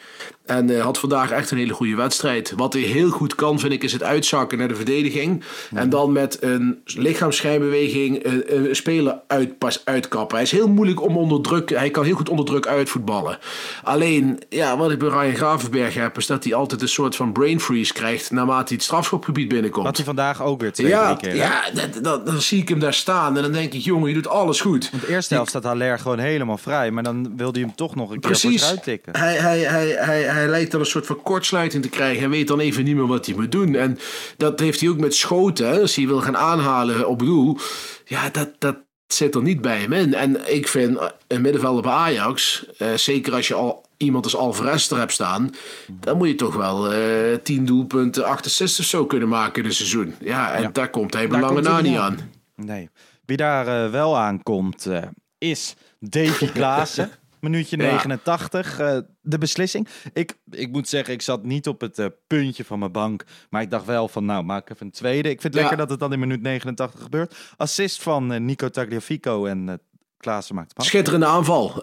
En 0.47 0.71
eh, 0.77 0.83
had 0.83 0.99
vandaag 0.99 1.31
echt 1.31 1.51
een 1.51 1.59
hele 1.59 1.73
goede 1.73 1.95
wedstrijd. 1.97 2.53
Wat 2.57 2.73
hij 2.73 2.83
heel 2.83 3.11
goed 3.11 3.35
kan, 3.35 3.59
vind 3.61 3.73
ik, 3.73 3.83
is 3.83 3.93
het 3.93 4.03
uitzakken 4.03 4.59
naar 4.59 4.69
de 4.69 4.75
verdediging. 4.75 5.43
En 5.75 5.91
dan 5.91 6.13
met 6.13 6.43
een 6.43 6.79
lichaamsschijnbeweging 6.85 8.25
een, 8.25 8.69
een 8.69 8.77
speler 8.77 9.19
uit, 9.27 9.59
pas 9.59 9.81
uitkappen. 9.85 10.35
Hij 10.37 10.45
is 10.45 10.51
heel 10.51 10.69
moeilijk 10.69 11.03
om 11.03 11.17
onder 11.17 11.41
druk... 11.43 11.71
Hij 11.71 11.91
kan 11.91 12.05
heel 12.05 12.15
goed 12.17 12.29
onder 12.29 12.45
druk 12.45 12.67
uitvoetballen. 12.67 13.39
Alleen, 13.83 14.41
ja, 14.49 14.77
wat 14.77 14.91
ik 14.91 14.99
bij 14.99 15.09
Ryan 15.09 15.35
Gravenberg 15.35 15.95
heb... 15.95 16.17
is 16.19 16.27
dat 16.27 16.45
hij 16.45 16.55
altijd 16.55 16.83
een 16.83 16.89
soort 16.89 17.17
van 17.17 17.33
brain 17.33 17.61
freeze 17.61 17.93
krijgt... 17.93 18.31
naarmate 18.31 18.65
hij 18.67 18.75
het 18.77 18.83
strafschopgebied 18.83 19.49
binnenkomt. 19.49 19.87
Had 19.87 19.97
hij 19.97 20.05
vandaag 20.05 20.43
ook 20.43 20.61
weer 20.61 20.73
twee, 20.73 20.89
ja, 20.89 21.15
keer. 21.15 21.35
ja 21.37 21.65
dat, 21.75 22.05
dat- 22.05 22.27
dan 22.27 22.41
zie 22.41 22.61
ik 22.61 22.69
hem 22.69 22.79
daar 22.79 22.95
staan 22.95 23.37
en 23.37 23.43
dan 23.43 23.53
denk 23.53 23.73
ik, 23.73 23.81
jongen, 23.81 24.09
je 24.09 24.15
doet 24.15 24.29
alles 24.29 24.61
goed. 24.61 24.91
De 25.01 25.09
eerste 25.09 25.35
helft 25.35 25.49
staat 25.51 25.65
Haller 25.65 25.99
gewoon 25.99 26.19
helemaal 26.19 26.59
vrij, 26.59 26.91
maar 26.91 27.03
dan 27.03 27.33
wilde 27.37 27.59
hij 27.59 27.67
hem 27.69 27.77
toch 27.77 27.95
nog 27.95 28.11
een 28.11 28.21
keer 28.21 28.31
Precies. 28.31 28.61
vooruit 28.61 28.83
tikken. 28.83 29.17
Hij, 29.17 29.35
hij, 29.37 29.59
hij, 29.59 29.89
hij, 29.99 30.23
hij 30.23 30.36
lijkt 30.44 30.70
dan 30.70 30.81
een 30.81 30.87
soort 30.87 31.07
van 31.07 31.22
kortsluiting 31.22 31.83
te 31.83 31.88
krijgen. 31.88 32.20
Hij 32.20 32.29
weet 32.29 32.49
dan 32.49 32.61
even 32.61 32.85
niet 32.85 32.96
meer 32.96 33.07
wat 33.07 33.27
hij 33.27 33.35
moet 33.35 33.53
doen. 33.53 33.75
En 33.75 33.99
dat 34.37 34.61
heeft 34.61 34.81
hij 34.81 34.88
ook 34.88 34.99
met 34.99 35.14
schoten. 35.14 35.68
hè. 35.68 35.81
Als 35.81 35.94
hij 35.96 36.07
wil 36.07 36.20
gaan 36.20 36.37
aanhalen 36.37 37.09
op 37.09 37.18
doel. 37.18 37.59
Ja, 38.05 38.31
dat, 38.31 38.51
dat 38.59 38.77
zit 39.07 39.35
er 39.35 39.42
niet 39.42 39.61
bij 39.61 39.79
hem 39.81 39.92
in. 39.92 40.14
En 40.14 40.55
ik 40.55 40.68
vind 40.68 40.99
eh, 40.99 41.07
een 41.27 41.40
middenvelder 41.40 41.83
bij 41.83 41.92
Ajax. 41.92 42.66
eh, 42.79 42.94
zeker 42.94 43.33
als 43.35 43.49
je 43.49 43.55
al 43.55 43.85
iemand 43.96 44.25
als 44.25 44.37
Alvarez 44.37 44.90
er 44.90 44.99
hebt 44.99 45.12
staan. 45.12 45.55
Dan 46.01 46.16
moet 46.16 46.29
je 46.29 46.35
toch 46.35 46.55
wel 46.55 46.92
eh 46.92 47.35
10 47.42 47.64
doelpunten, 47.64 48.25
8 48.25 48.46
assists 48.46 48.79
of 48.81 48.85
zo 48.87 49.07
kunnen 49.07 49.29
maken 49.29 49.62
in 49.62 49.68
een 49.68 49.75
seizoen. 49.75 50.14
Ja, 50.20 50.53
en 50.53 50.62
Ja. 50.62 50.68
daar 50.72 50.90
komt 50.90 51.14
hij 51.14 51.27
komt 51.27 51.44
hij 51.51 51.61
na 51.61 51.81
niet 51.81 51.90
niet 51.90 51.99
aan. 51.99 52.18
Nee. 52.57 52.90
Wie 53.25 53.37
daar 53.37 53.85
eh, 53.85 53.90
wel 53.90 54.16
aankomt 54.18 54.87
eh, 54.87 55.03
is 55.38 55.75
Davy 56.01 56.46
Klaassen. 56.53 57.11
Minuutje 57.40 57.77
Ja. 57.77 57.83
89, 57.90 58.79
eh, 58.79 58.99
de 59.20 59.38
beslissing. 59.38 59.88
Ik, 60.12 60.33
ik 60.51 60.70
moet 60.72 60.88
zeggen, 60.88 61.14
ik 61.14 61.22
zat 61.22 61.44
niet 61.44 61.68
op 61.68 61.81
het 61.81 61.99
eh, 61.99 62.07
puntje 62.27 62.64
van 62.64 62.79
mijn 62.79 62.92
bank. 62.92 63.25
Maar 63.51 63.62
ik 63.62 63.70
dacht 63.70 63.85
wel 63.85 64.09
van, 64.09 64.25
nou, 64.25 64.44
maak 64.44 64.70
even 64.70 64.87
een 64.87 64.92
tweede. 64.92 65.29
Ik 65.31 65.40
vind 65.40 65.55
het 65.55 65.55
Ja. 65.55 65.61
lekker 65.61 65.77
dat 65.79 65.90
het 65.90 66.01
dan 66.01 66.12
in 66.12 66.18
minuut 66.18 66.42
89 66.42 67.03
gebeurt. 67.03 67.37
Assist 67.57 68.03
van 68.03 68.33
eh, 68.33 68.40
Nico 68.40 68.68
Tagliafico 68.68 69.46
en 69.46 69.81
Klaassen 70.18 70.55
maakt 70.55 70.72
het. 70.77 70.87
Schitterende 70.87 71.27
aanval. 71.27 71.81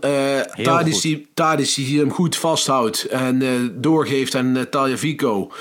Tadic 0.61 0.93
goed. 0.93 1.75
die, 1.75 1.99
hem 1.99 2.11
goed 2.11 2.35
vasthoudt 2.35 3.05
en 3.05 3.71
doorgeeft 3.81 4.35
aan 4.35 4.55
uh, 4.57 4.61
Tagliafico. 4.61 5.51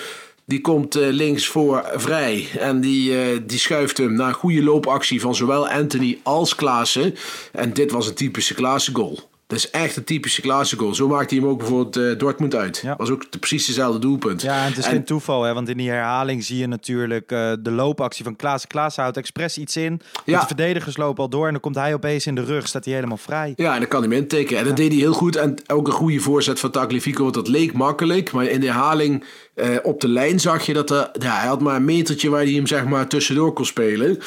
Die 0.44 0.60
komt 0.60 0.94
links 0.94 1.46
voor 1.46 1.90
vrij 1.94 2.48
en 2.58 2.80
die, 2.80 3.46
die 3.46 3.58
schuift 3.58 3.96
hem 3.96 4.12
naar 4.12 4.28
een 4.28 4.34
goede 4.34 4.62
loopactie 4.62 5.20
van 5.20 5.34
zowel 5.34 5.68
Anthony 5.68 6.18
als 6.22 6.54
Klaassen. 6.54 7.14
En 7.52 7.72
dit 7.72 7.90
was 7.90 8.08
een 8.08 8.14
typische 8.14 8.54
Klaassen 8.54 8.94
goal. 8.94 9.30
Dat 9.52 9.60
is 9.60 9.70
echt 9.70 9.96
een 9.96 10.04
typische 10.04 10.76
goal. 10.76 10.94
Zo 10.94 11.08
maakte 11.08 11.34
hij 11.34 11.44
hem 11.44 11.52
ook 11.52 11.58
bijvoorbeeld 11.58 11.96
eh, 11.96 12.18
Dortmund 12.18 12.54
uit. 12.54 12.80
Ja. 12.82 12.96
Was 12.96 13.10
ook 13.10 13.32
de, 13.32 13.38
precies 13.38 13.66
dezelfde 13.66 13.98
doelpunt. 13.98 14.42
Ja, 14.42 14.62
en 14.62 14.68
het 14.68 14.78
is 14.78 14.86
geen 14.86 15.04
toeval, 15.04 15.42
hè, 15.42 15.54
want 15.54 15.68
in 15.68 15.76
die 15.76 15.90
herhaling 15.90 16.44
zie 16.44 16.58
je 16.58 16.66
natuurlijk 16.66 17.32
eh, 17.32 17.52
de 17.60 17.70
loopactie 17.70 18.24
van 18.24 18.36
Klaassen. 18.36 18.68
Klaassen 18.68 19.02
houdt 19.02 19.18
expres 19.18 19.58
iets 19.58 19.76
in. 19.76 20.00
Ja. 20.24 20.40
De 20.40 20.46
verdedigers 20.46 20.96
lopen 20.96 21.22
al 21.22 21.28
door 21.28 21.46
en 21.46 21.52
dan 21.52 21.60
komt 21.60 21.74
hij 21.74 21.94
opeens 21.94 22.26
in 22.26 22.34
de 22.34 22.44
rug, 22.44 22.68
staat 22.68 22.84
hij 22.84 22.94
helemaal 22.94 23.16
vrij. 23.16 23.52
Ja, 23.56 23.72
en 23.72 23.78
dan 23.78 23.88
kan 23.88 24.00
hij 24.00 24.10
hem 24.10 24.18
intikken. 24.18 24.58
En 24.58 24.64
dat 24.64 24.76
deed 24.76 24.92
hij 24.92 25.00
heel 25.00 25.12
goed. 25.12 25.36
En 25.36 25.56
ook 25.66 25.86
een 25.86 25.92
goede 25.92 26.20
voorzet 26.20 26.60
van 26.60 26.70
Tagliafico. 26.70 27.22
Want 27.22 27.34
dat 27.34 27.48
leek 27.48 27.72
makkelijk. 27.72 28.32
Maar 28.32 28.44
in 28.44 28.60
de 28.60 28.66
herhaling 28.66 29.24
eh, 29.54 29.68
op 29.82 30.00
de 30.00 30.08
lijn 30.08 30.40
zag 30.40 30.66
je 30.66 30.72
dat 30.72 30.90
er, 30.90 31.10
ja, 31.12 31.36
hij 31.38 31.48
had 31.48 31.60
maar 31.60 31.76
een 31.76 31.84
metertje 31.84 32.30
waar 32.30 32.42
hij 32.42 32.52
hem 32.52 32.66
zeg 32.66 32.84
maar 32.84 33.06
tussendoor 33.06 33.52
kon 33.52 33.66
spelen. 33.66 34.18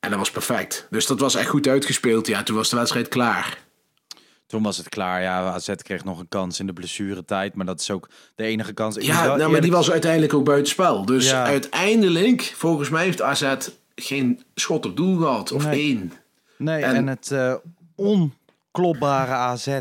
En 0.00 0.10
dat 0.10 0.18
was 0.18 0.30
perfect. 0.30 0.86
Dus 0.90 1.06
dat 1.06 1.20
was 1.20 1.34
echt 1.34 1.48
goed 1.48 1.68
uitgespeeld. 1.68 2.26
Ja, 2.26 2.42
toen 2.42 2.56
was 2.56 2.70
de 2.70 2.76
wedstrijd 2.76 3.08
klaar. 3.08 3.70
Toen 4.52 4.62
was 4.62 4.76
het 4.76 4.88
klaar. 4.88 5.22
Ja, 5.22 5.50
AZ 5.52 5.74
kreeg 5.76 6.04
nog 6.04 6.18
een 6.18 6.28
kans 6.28 6.60
in 6.60 6.66
de 6.66 6.72
blessuretijd. 6.72 7.54
Maar 7.54 7.66
dat 7.66 7.80
is 7.80 7.90
ook 7.90 8.08
de 8.34 8.44
enige 8.44 8.72
kans. 8.72 8.96
Ja, 9.00 9.36
nou, 9.36 9.50
maar 9.50 9.60
die 9.60 9.70
was 9.70 9.90
uiteindelijk 9.90 10.34
ook 10.34 10.44
buitenspel. 10.44 11.04
Dus 11.04 11.30
Ja. 11.30 11.44
uiteindelijk, 11.44 12.52
volgens 12.56 12.88
mij 12.88 13.04
heeft 13.04 13.22
AZ 13.22 13.54
geen 13.94 14.42
schot 14.54 14.86
op 14.86 14.96
doel 14.96 15.16
gehad. 15.16 15.52
Of 15.52 15.64
Nee. 15.64 15.80
één. 15.80 16.12
Nee, 16.56 16.82
en, 16.82 16.94
En- 16.94 17.06
het 17.06 17.30
eh, 17.30 17.54
onklopbare 17.94 19.32
AZ 19.32 19.78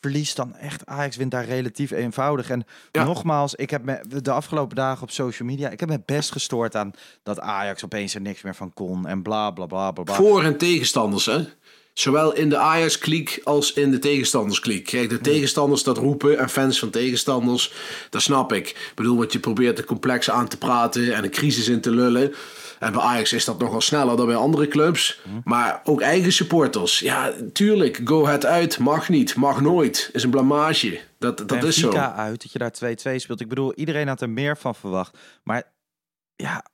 verliest 0.00 0.36
dan 0.36 0.54
echt. 0.56 0.86
Ajax 0.86 1.16
wint 1.16 1.30
daar 1.30 1.44
relatief 1.44 1.90
eenvoudig. 1.90 2.50
En 2.50 2.64
Ja. 2.92 3.04
nogmaals, 3.04 3.54
ik 3.54 3.70
heb 3.70 3.84
me 3.84 4.00
de 4.22 4.30
afgelopen 4.30 4.76
dagen 4.76 5.02
op 5.02 5.10
social 5.10 5.48
media... 5.48 5.68
ik 5.68 5.80
heb 5.80 5.88
me 5.88 6.00
best 6.06 6.32
gestoord 6.32 6.76
aan 6.76 6.92
dat 7.22 7.40
Ajax 7.40 7.84
opeens 7.84 8.14
er 8.14 8.20
niks 8.20 8.42
meer 8.42 8.54
van 8.54 8.72
kon. 8.72 9.06
En 9.06 9.22
bla, 9.22 9.50
bla, 9.50 9.66
bla, 9.66 9.90
bla, 9.90 10.02
bla. 10.02 10.14
Voor- 10.14 10.44
en 10.44 10.56
tegenstanders, 10.56 11.26
hè? 11.26 11.44
Zowel 11.94 12.34
in 12.34 12.48
de 12.48 12.56
Ajax-kliek 12.56 13.40
als 13.44 13.72
in 13.72 13.90
de 13.90 13.98
tegenstanders-kliek. 13.98 14.84
Kijk, 14.84 15.10
de 15.10 15.20
tegenstanders 15.20 15.82
dat 15.82 15.98
roepen 15.98 16.38
en 16.38 16.48
fans 16.48 16.78
van 16.78 16.90
tegenstanders, 16.90 17.72
dat 18.10 18.22
snap 18.22 18.52
ik. 18.52 18.68
Ik 18.68 18.92
bedoel, 18.94 19.16
wat 19.16 19.32
je 19.32 19.38
probeert 19.38 19.76
de 19.76 19.84
complex 19.84 20.30
aan 20.30 20.48
te 20.48 20.58
praten 20.58 21.14
en 21.14 21.24
een 21.24 21.30
crisis 21.30 21.68
in 21.68 21.80
te 21.80 21.90
lullen. 21.90 22.34
En 22.78 22.92
bij 22.92 23.00
Ajax 23.00 23.32
is 23.32 23.44
dat 23.44 23.58
nogal 23.58 23.80
sneller 23.80 24.16
dan 24.16 24.26
bij 24.26 24.34
andere 24.34 24.68
clubs. 24.68 25.20
Maar 25.44 25.80
ook 25.84 26.00
eigen 26.00 26.32
supporters. 26.32 26.98
Ja, 26.98 27.32
tuurlijk, 27.52 28.00
go 28.04 28.24
ahead 28.24 28.46
uit. 28.46 28.78
Mag 28.78 29.08
niet, 29.08 29.34
mag 29.34 29.60
nooit. 29.60 30.10
Is 30.12 30.22
een 30.22 30.30
blamage. 30.30 31.00
Dat, 31.18 31.48
dat 31.48 31.64
is 31.64 31.78
zo. 31.78 31.90
Uit, 31.92 32.42
dat 32.42 32.52
je 32.52 32.58
daar 32.58 33.14
2-2 33.14 33.16
speelt. 33.16 33.40
Ik 33.40 33.48
bedoel, 33.48 33.74
iedereen 33.74 34.08
had 34.08 34.20
er 34.20 34.30
meer 34.30 34.56
van 34.56 34.74
verwacht. 34.74 35.18
Maar 35.42 35.62
ja, 36.36 36.64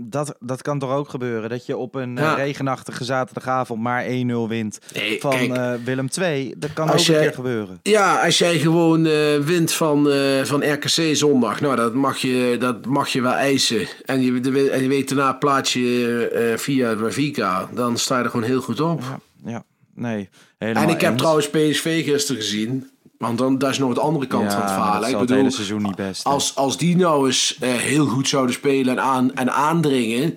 dat, 0.00 0.36
dat 0.40 0.62
kan 0.62 0.78
toch 0.78 0.90
ook 0.92 1.08
gebeuren? 1.08 1.48
Dat 1.50 1.66
je 1.66 1.76
op 1.76 1.94
een 1.94 2.18
eh, 2.18 2.24
Ja. 2.24 2.34
regenachtige 2.34 3.04
zaterdagavond 3.04 3.82
maar 3.82 4.04
1-0 4.04 4.48
wint 4.48 4.78
Nee, 4.94 5.20
van 5.20 5.30
kijk, 5.30 5.52
eh, 5.56 5.72
Willem 5.84 6.08
II. 6.20 6.54
Dat 6.56 6.72
kan 6.72 6.88
ook 6.88 6.94
een 6.94 7.02
jij- 7.02 7.20
keer 7.22 7.32
gebeuren. 7.34 7.80
Ja, 7.82 8.24
als 8.24 8.38
jij 8.38 8.58
gewoon 8.58 9.06
eh, 9.06 9.36
wint 9.38 9.72
van, 9.72 10.08
van 10.44 10.72
RKC 10.72 11.16
zondag, 11.16 11.60
nou, 11.60 11.76
dat 11.76 11.94
mag 11.94 12.16
je, 12.18 12.56
dat 12.60 12.86
mag 12.86 13.08
je 13.08 13.20
wel 13.22 13.32
eisen. 13.32 13.86
En 14.04 14.22
je, 14.22 14.40
de- 14.40 14.70
en 14.70 14.82
je 14.82 14.88
weet 14.88 15.08
daarna 15.08 15.32
plaats 15.32 15.72
je 15.72 16.54
via 16.56 16.94
Benfica, 16.94 17.68
dan 17.74 17.96
sta 17.98 18.18
je 18.18 18.24
er 18.24 18.30
gewoon 18.30 18.46
heel 18.46 18.60
goed 18.60 18.80
op. 18.80 19.00
Ja, 19.00 19.20
ja, 19.50 19.64
nee. 19.94 20.28
Helemaal 20.58 20.82
en 20.82 20.88
ik 20.88 21.00
heb 21.00 21.16
trouwens 21.16 21.50
PSV 21.50 22.04
gisteren 22.04 22.42
gezien, 22.42 22.90
want 23.18 23.38
dan, 23.38 23.58
dat 23.58 23.70
is 23.70 23.78
nog 23.78 23.94
de 23.94 24.00
andere 24.00 24.26
kant 24.26 24.44
Ja, 24.44 24.50
van 24.50 24.60
het 24.60 24.70
verhaal. 24.70 25.00
Ik 25.04 25.08
het 25.10 25.18
bedoel, 25.18 25.36
hele 25.36 25.50
seizoen 25.50 25.82
niet 25.82 25.96
best. 25.96 26.24
hè. 26.24 26.30
als, 26.30 26.56
als 26.56 26.76
die 26.78 26.96
nou 26.96 27.26
eens 27.26 27.58
eh, 27.58 27.74
heel 27.74 28.06
goed 28.06 28.28
zouden 28.28 28.54
spelen 28.54 28.98
en, 28.98 29.02
aan, 29.04 29.34
en 29.34 29.52
aandringen, 29.52 30.34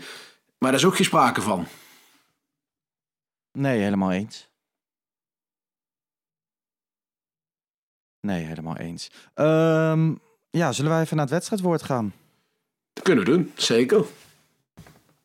maar 0.58 0.72
daar 0.72 0.80
is 0.80 0.86
ook 0.86 0.96
geen 0.96 1.06
sprake 1.06 1.42
van. 1.42 1.66
Nee, 3.52 3.80
helemaal 3.80 4.12
eens. 4.12 4.48
Nee, 8.22 8.44
helemaal 8.46 8.78
eens. 8.78 9.12
Ehm, 9.34 10.14
ja, 10.50 10.72
zullen 10.72 10.92
wij 10.92 11.02
even 11.02 11.16
naar 11.16 11.26
het 11.26 11.34
wedstrijdwoord 11.34 11.84
gaan? 11.84 12.14
Dat 12.94 13.04
kunnen 13.04 13.26
we 13.26 13.32
doen, 13.32 13.52
zeker. 13.56 14.06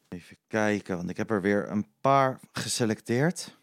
Even 0.08 0.36
kijken, 0.48 0.96
want 0.96 1.10
ik 1.10 1.16
heb 1.16 1.30
er 1.30 1.40
weer 1.42 1.70
een 1.70 1.86
paar 2.00 2.40
geselecteerd. 2.52 3.56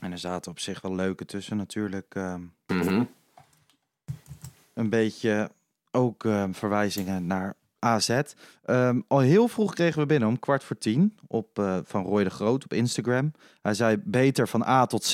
En 0.00 0.12
er 0.12 0.18
zaten 0.18 0.50
op 0.50 0.58
zich 0.58 0.80
wel 0.80 0.94
leuke 0.94 1.24
tussen 1.24 1.56
natuurlijk. 1.56 2.14
ehm, 2.14 2.40
Mhm. 2.66 3.04
een 4.74 4.90
beetje 4.90 5.50
ook 5.90 6.24
ehm, 6.24 6.52
verwijzingen 6.52 7.26
naar 7.26 7.54
AZ. 7.78 8.20
Ehm, 8.64 9.00
al 9.08 9.18
heel 9.18 9.48
vroeg 9.48 9.74
kregen 9.74 10.00
we 10.00 10.06
binnen 10.06 10.28
om 10.28 10.38
kwart 10.38 10.64
voor 10.64 10.78
tien 10.78 11.18
op, 11.26 11.58
eh, 11.58 11.78
van 11.84 12.04
Roy 12.04 12.24
de 12.24 12.30
Groot 12.30 12.64
op 12.64 12.72
Instagram. 12.72 13.32
Hij 13.62 13.74
zei 13.74 13.96
beter 14.04 14.48
van 14.48 14.62
A 14.66 14.86
tot 14.86 15.04
Z. 15.04 15.12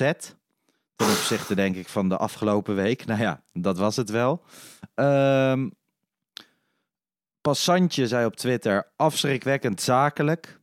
Ten 0.96 1.08
opzichte 1.10 1.54
denk 1.54 1.76
ik 1.76 1.88
van 1.88 2.08
de 2.08 2.16
afgelopen 2.16 2.74
week. 2.74 3.04
Nou 3.12 3.20
ja, 3.20 3.42
dat 3.52 3.78
was 3.78 3.96
het 3.96 4.10
wel. 4.10 4.42
Passantje 7.40 8.06
zei 8.06 8.26
op 8.26 8.36
Twitter 8.36 8.92
afschrikwekkend 8.96 9.80
zakelijk. 9.80 10.60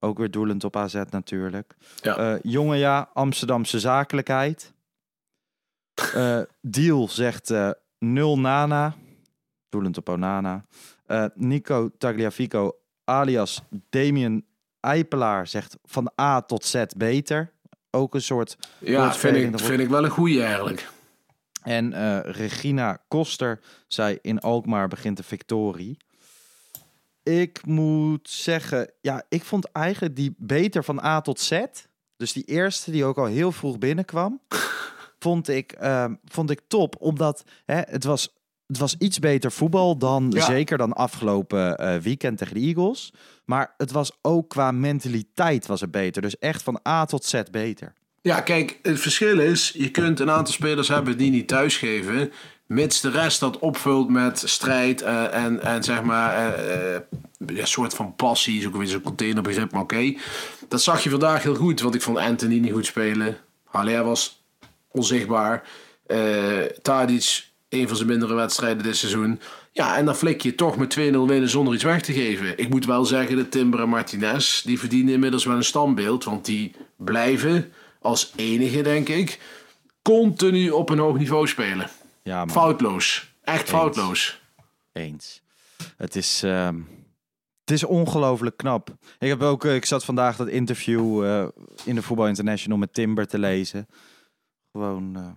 Ook 0.00 0.18
weer 0.18 0.30
doelend 0.30 0.64
op 0.64 0.76
AZ 0.76 1.02
natuurlijk. 1.10 1.76
Ja. 2.00 2.16
Eh, 2.16 2.40
jongen 2.42 2.78
ja, 2.78 3.10
Amsterdamse 3.14 3.80
zakelijkheid. 3.80 4.72
Eh, 6.14 6.40
Deal 6.60 7.08
zegt 7.08 7.50
eh, 7.50 7.70
nul 7.98 8.38
Nana. 8.38 8.94
Doelend 9.68 9.96
op 9.98 10.08
Onana. 10.08 10.64
Nico 11.34 11.90
Tagliafico 11.98 12.76
alias 13.04 13.62
Damien 13.90 14.46
Eipelaar 14.80 15.46
zegt 15.46 15.76
van 15.84 16.10
A 16.20 16.40
tot 16.42 16.64
Z 16.64 16.84
beter. 16.96 17.52
Ook 17.90 18.14
een 18.14 18.22
soort 18.22 18.56
Ja, 18.78 19.14
vind 19.14 19.36
ik, 19.36 19.46
erop. 19.46 19.60
vind 19.60 19.80
ik 19.80 19.88
wel 19.88 20.04
een 20.04 20.10
goeie 20.10 20.42
eigenlijk. 20.42 20.90
En 21.62 21.92
Regina 22.22 22.98
Koster 23.08 23.60
zei 23.86 24.18
in 24.22 24.40
Alkmaar 24.40 24.88
begint 24.88 25.16
de 25.16 25.22
victorie. 25.22 25.96
Ik 27.28 27.66
moet 27.66 28.28
zeggen, 28.30 28.90
ja, 29.00 29.22
ik 29.28 29.44
vond 29.44 29.72
eigenlijk 29.72 30.16
die 30.16 30.34
beter 30.38 30.84
van 30.84 31.04
A 31.04 31.20
tot 31.20 31.40
Z. 31.40 31.60
Dus 32.16 32.32
die 32.32 32.44
eerste 32.44 32.90
die 32.90 33.04
ook 33.04 33.18
al 33.18 33.24
heel 33.26 33.52
vroeg 33.52 33.78
binnenkwam, 33.78 34.40
vond 35.18 35.48
ik, 35.48 35.72
ehm, 35.72 36.14
vond 36.24 36.50
ik 36.50 36.60
top. 36.68 36.96
Omdat 36.98 37.44
hè, 37.64 37.80
het, 37.80 38.04
was, 38.04 38.34
het 38.66 38.78
was 38.78 38.96
iets 38.98 39.18
beter 39.18 39.52
voetbal 39.52 39.98
dan 39.98 40.30
Ja. 40.30 40.44
zeker 40.44 40.78
dan 40.78 40.92
afgelopen 40.92 41.76
eh, 41.78 41.96
weekend 41.96 42.38
tegen 42.38 42.54
de 42.54 42.60
Eagles. 42.60 43.12
Maar 43.44 43.74
het 43.76 43.90
was 43.90 44.12
ook 44.22 44.48
qua 44.48 44.70
mentaliteit 44.70 45.66
was 45.66 45.80
het 45.80 45.90
beter. 45.90 46.22
Dus 46.22 46.38
echt 46.38 46.62
van 46.62 46.80
A 46.88 47.04
tot 47.04 47.24
Z 47.24 47.42
beter. 47.50 47.92
Ja, 48.22 48.40
kijk, 48.40 48.78
het 48.82 49.00
verschil 49.00 49.38
is, 49.40 49.70
je 49.70 49.90
kunt 49.90 50.20
een 50.20 50.30
aantal 50.30 50.54
spelers 50.54 50.88
hebben 50.88 51.18
die 51.18 51.30
niet 51.30 51.48
thuisgeven, 51.48 52.32
mits 52.68 53.00
de 53.00 53.10
rest 53.10 53.40
dat 53.40 53.58
opvult 53.58 54.08
met 54.08 54.42
strijd 54.44 55.02
eh, 55.02 55.34
en, 55.34 55.62
en 55.62 55.82
zeg 55.82 56.02
maar 56.02 56.34
eh, 56.34 56.94
eh, 56.94 57.02
een 57.46 57.66
soort 57.66 57.94
van 57.94 58.14
passie, 58.16 58.66
ook 58.66 58.76
weer 58.76 58.86
zo'n 58.86 59.02
containerbegrip, 59.02 59.72
maar 59.72 59.82
oké. 59.82 60.14
Dat 60.68 60.82
zag 60.82 61.02
je 61.02 61.10
vandaag 61.10 61.42
heel 61.42 61.54
goed, 61.54 61.80
want 61.80 61.94
ik 61.94 62.02
vond 62.02 62.18
Anthony 62.18 62.58
niet 62.58 62.72
goed 62.72 62.86
spelen. 62.86 63.36
Haller 63.64 64.04
was 64.04 64.42
onzichtbaar. 64.88 65.62
Eh 66.06 66.62
Tadic, 66.82 67.46
een 67.68 67.88
van 67.88 67.96
zijn 67.96 68.08
mindere 68.08 68.34
wedstrijden 68.34 68.82
dit 68.82 68.96
seizoen. 68.96 69.40
Ja, 69.72 69.96
en 69.96 70.04
dan 70.04 70.16
flik 70.16 70.42
je 70.42 70.54
toch 70.54 70.76
met 70.76 70.98
2-0 70.98 71.00
winnen 71.00 71.48
zonder 71.48 71.74
iets 71.74 71.84
weg 71.84 72.02
te 72.02 72.12
geven. 72.12 72.58
Ik 72.58 72.68
moet 72.68 72.86
wel 72.86 73.04
zeggen, 73.04 73.36
dat 73.36 73.50
Timber 73.50 73.80
en 73.80 73.88
Martinez, 73.88 74.62
die 74.62 74.78
verdienen 74.78 75.14
inmiddels 75.14 75.44
wel 75.44 75.56
een 75.56 75.64
standbeeld. 75.64 76.24
Want 76.24 76.44
die 76.44 76.74
blijven 76.96 77.72
als 78.00 78.32
enige, 78.36 78.82
denk 78.82 79.08
ik, 79.08 79.38
continu 80.02 80.70
op 80.70 80.90
een 80.90 80.98
hoog 80.98 81.18
niveau 81.18 81.46
spelen. 81.46 81.90
Ja. 82.28 82.46
Foutloos. 82.46 83.34
Echt 83.42 83.68
foutloos. 83.68 84.40
Eens. 84.92 85.42
Het 85.96 86.16
is, 86.16 86.42
ehm, 86.42 86.80
het 87.60 87.70
is 87.70 87.84
ongelooflijk 87.84 88.56
knap. 88.56 88.96
Ik, 89.18 89.28
heb 89.28 89.42
ook, 89.42 89.64
eh, 89.64 89.74
ik 89.74 89.84
zat 89.84 90.04
vandaag 90.04 90.36
dat 90.36 90.48
interview 90.48 91.24
eh, 91.24 91.48
in 91.84 91.94
de 91.94 92.02
Voetbal 92.02 92.28
International 92.28 92.78
met 92.78 92.94
Timber 92.94 93.26
te 93.26 93.38
lezen. 93.38 93.86
Gewoon 94.72 95.16
eh, 95.16 95.30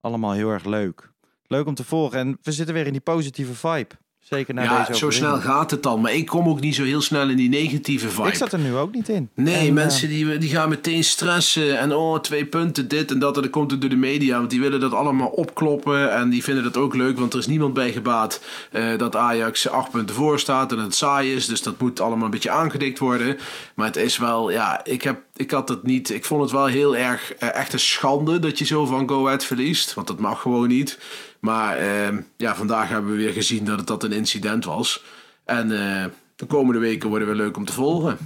allemaal 0.00 0.32
heel 0.32 0.50
erg 0.50 0.64
leuk. 0.64 1.12
Leuk 1.42 1.66
om 1.66 1.74
te 1.74 1.84
volgen. 1.84 2.18
En 2.18 2.38
we 2.42 2.52
zitten 2.52 2.74
weer 2.74 2.86
in 2.86 2.92
die 2.92 3.00
positieve 3.00 3.54
vibe. 3.54 3.94
Zeker 4.30 4.54
na 4.54 4.62
Ja, 4.62 4.84
deze 4.84 4.98
zo 4.98 5.10
snel 5.10 5.40
gaat 5.40 5.70
het 5.70 5.82
dan. 5.82 6.00
Maar 6.00 6.14
ik 6.14 6.26
kom 6.26 6.48
ook 6.48 6.60
niet 6.60 6.74
zo 6.74 6.84
heel 6.84 7.00
snel 7.00 7.28
in 7.28 7.36
die 7.36 7.48
negatieve 7.48 8.08
vibe. 8.08 8.28
Ik 8.28 8.34
zat 8.34 8.52
er 8.52 8.58
nu 8.58 8.74
ook 8.74 8.94
niet 8.94 9.08
in. 9.08 9.30
Nee, 9.34 9.68
En, 9.68 9.74
mensen 9.74 10.08
eh, 10.08 10.14
die, 10.14 10.38
die 10.38 10.50
gaan 10.50 10.68
meteen 10.68 11.04
stressen. 11.04 11.78
En 11.78 11.94
oh, 11.94 12.18
twee 12.18 12.46
punten, 12.46 12.88
dit 12.88 13.10
en 13.10 13.18
dat. 13.18 13.36
En 13.36 13.42
dan 13.42 13.50
komt 13.50 13.70
het 13.70 13.80
door 13.80 13.90
de 13.90 13.96
media. 13.96 14.38
Want 14.38 14.50
die 14.50 14.60
willen 14.60 14.80
dat 14.80 14.92
allemaal 14.92 15.28
opkloppen. 15.28 16.12
En 16.12 16.30
die 16.30 16.44
vinden 16.44 16.64
dat 16.64 16.76
ook 16.76 16.94
leuk. 16.94 17.18
Want 17.18 17.32
er 17.32 17.38
is 17.38 17.46
niemand 17.46 17.74
bij 17.74 17.92
gebaat 17.92 18.40
eh, 18.70 18.98
dat 18.98 19.16
Ajax 19.16 19.68
acht 19.68 19.90
punten 19.90 20.14
voor 20.14 20.38
staat. 20.38 20.72
En 20.72 20.78
het 20.78 20.94
saai 20.94 21.34
is. 21.34 21.46
Dus 21.46 21.62
dat 21.62 21.80
moet 21.80 22.00
allemaal 22.00 22.24
een 22.24 22.30
beetje 22.30 22.50
aangedikt 22.50 22.98
worden. 22.98 23.38
Maar 23.74 23.86
het 23.86 23.96
is 23.96 24.18
wel, 24.18 24.50
ja, 24.50 24.84
ik, 24.84 25.02
heb, 25.02 25.20
ik 25.36 25.50
had 25.50 25.68
het 25.68 25.82
niet. 25.82 26.10
Ik 26.10 26.24
vond 26.24 26.42
het 26.42 26.50
wel 26.50 26.66
heel 26.66 26.96
erg 26.96 27.34
eh, 27.34 27.54
echt 27.54 27.72
een 27.72 27.80
schande 27.80 28.38
dat 28.38 28.58
je 28.58 28.64
zo 28.64 28.84
van 28.86 29.08
Go 29.08 29.26
Ahead 29.26 29.44
verliest. 29.44 29.94
Want 29.94 30.06
dat 30.06 30.18
mag 30.18 30.40
gewoon 30.40 30.68
niet. 30.68 30.98
Maar 31.40 31.76
eh, 31.76 32.16
ja, 32.36 32.56
vandaag 32.56 32.88
hebben 32.88 33.10
we 33.10 33.16
weer 33.16 33.32
gezien 33.32 33.64
dat 33.64 33.78
het 33.78 33.86
dat 33.86 34.02
een 34.02 34.12
incident 34.12 34.64
was. 34.64 35.02
En 35.50 35.72
eh, 35.72 36.04
de 36.36 36.46
komende 36.46 36.80
weken 36.80 37.08
worden 37.08 37.28
weer 37.28 37.36
leuk 37.36 37.56
om 37.56 37.64
te 37.64 37.72
volgen. 37.72 38.18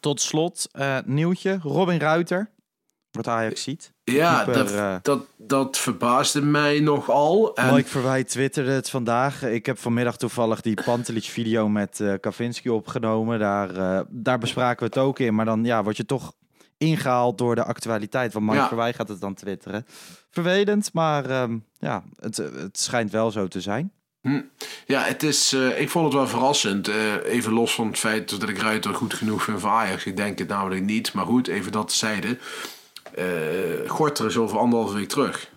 Tot 0.00 0.20
slot, 0.20 0.68
eh, 0.72 0.98
nieuwtje. 1.04 1.58
Robin 1.62 1.98
Ruiter. 1.98 2.50
Wordt 3.10 3.28
Ajax 3.28 3.62
ziet. 3.62 3.92
Ja, 4.04 4.34
Keeper, 4.34 4.54
dat, 4.54 4.72
eh, 4.72 4.96
dat, 5.02 5.26
dat 5.36 5.78
verbaasde 5.78 6.42
mij 6.42 6.80
nogal. 6.80 7.56
En 7.56 7.74
Mike 7.74 7.88
Verwijt 7.88 8.28
twitterde 8.28 8.70
het 8.70 8.90
vandaag. 8.90 9.42
Ik 9.42 9.66
heb 9.66 9.78
vanmiddag 9.78 10.16
toevallig 10.16 10.60
die 10.60 10.82
Pantelic 10.84 11.24
video 11.24 11.68
met 11.68 12.02
Kavinski 12.20 12.70
opgenomen. 12.70 13.38
Daar, 13.38 14.04
daar 14.08 14.38
bespraken 14.38 14.78
we 14.78 14.84
het 14.84 14.98
ook 14.98 15.18
in. 15.18 15.34
Maar 15.34 15.44
dan 15.44 15.64
ja, 15.64 15.82
word 15.82 15.96
je 15.96 16.06
toch 16.06 16.32
ingehaald 16.80 17.38
door 17.38 17.54
de 17.54 17.64
actualiteit. 17.64 18.32
Want 18.32 18.46
Mike 18.46 18.58
Ja. 18.58 18.66
Verwij 18.68 18.92
gaat 18.92 19.08
het 19.08 19.20
dan 19.20 19.34
twitteren. 19.34 19.86
Vervelend, 20.30 20.92
maar 20.92 21.30
ehm, 21.30 21.58
ja, 21.78 22.02
het, 22.20 22.36
het 22.36 22.78
schijnt 22.80 23.10
wel 23.10 23.30
zo 23.30 23.48
te 23.48 23.60
zijn. 23.60 23.92
ja, 24.86 25.02
het 25.02 25.22
is, 25.22 25.52
eh, 25.52 25.80
ik 25.80 25.90
vond 25.90 26.04
het 26.04 26.14
wel 26.14 26.28
verrassend. 26.28 26.88
eh, 26.88 27.14
even 27.24 27.52
los 27.52 27.74
van 27.74 27.86
het 27.86 27.98
feit 27.98 28.40
dat 28.40 28.48
ik 28.48 28.58
Ruiter 28.58 28.94
goed 28.94 29.14
genoeg 29.14 29.42
vind 29.42 29.60
voor 29.60 29.70
Ajax. 29.70 30.04
Ik 30.04 30.16
denk 30.16 30.38
het 30.38 30.48
namelijk 30.48 30.82
niet. 30.82 31.12
Maar 31.12 31.26
goed, 31.26 31.48
even 31.48 31.72
dat 31.72 31.92
zijde. 31.92 32.38
Eh 33.14 33.90
Gorter 33.90 34.26
is 34.26 34.36
over 34.36 34.58
anderhalve 34.58 34.94
week 34.94 35.08
terug. 35.08 35.50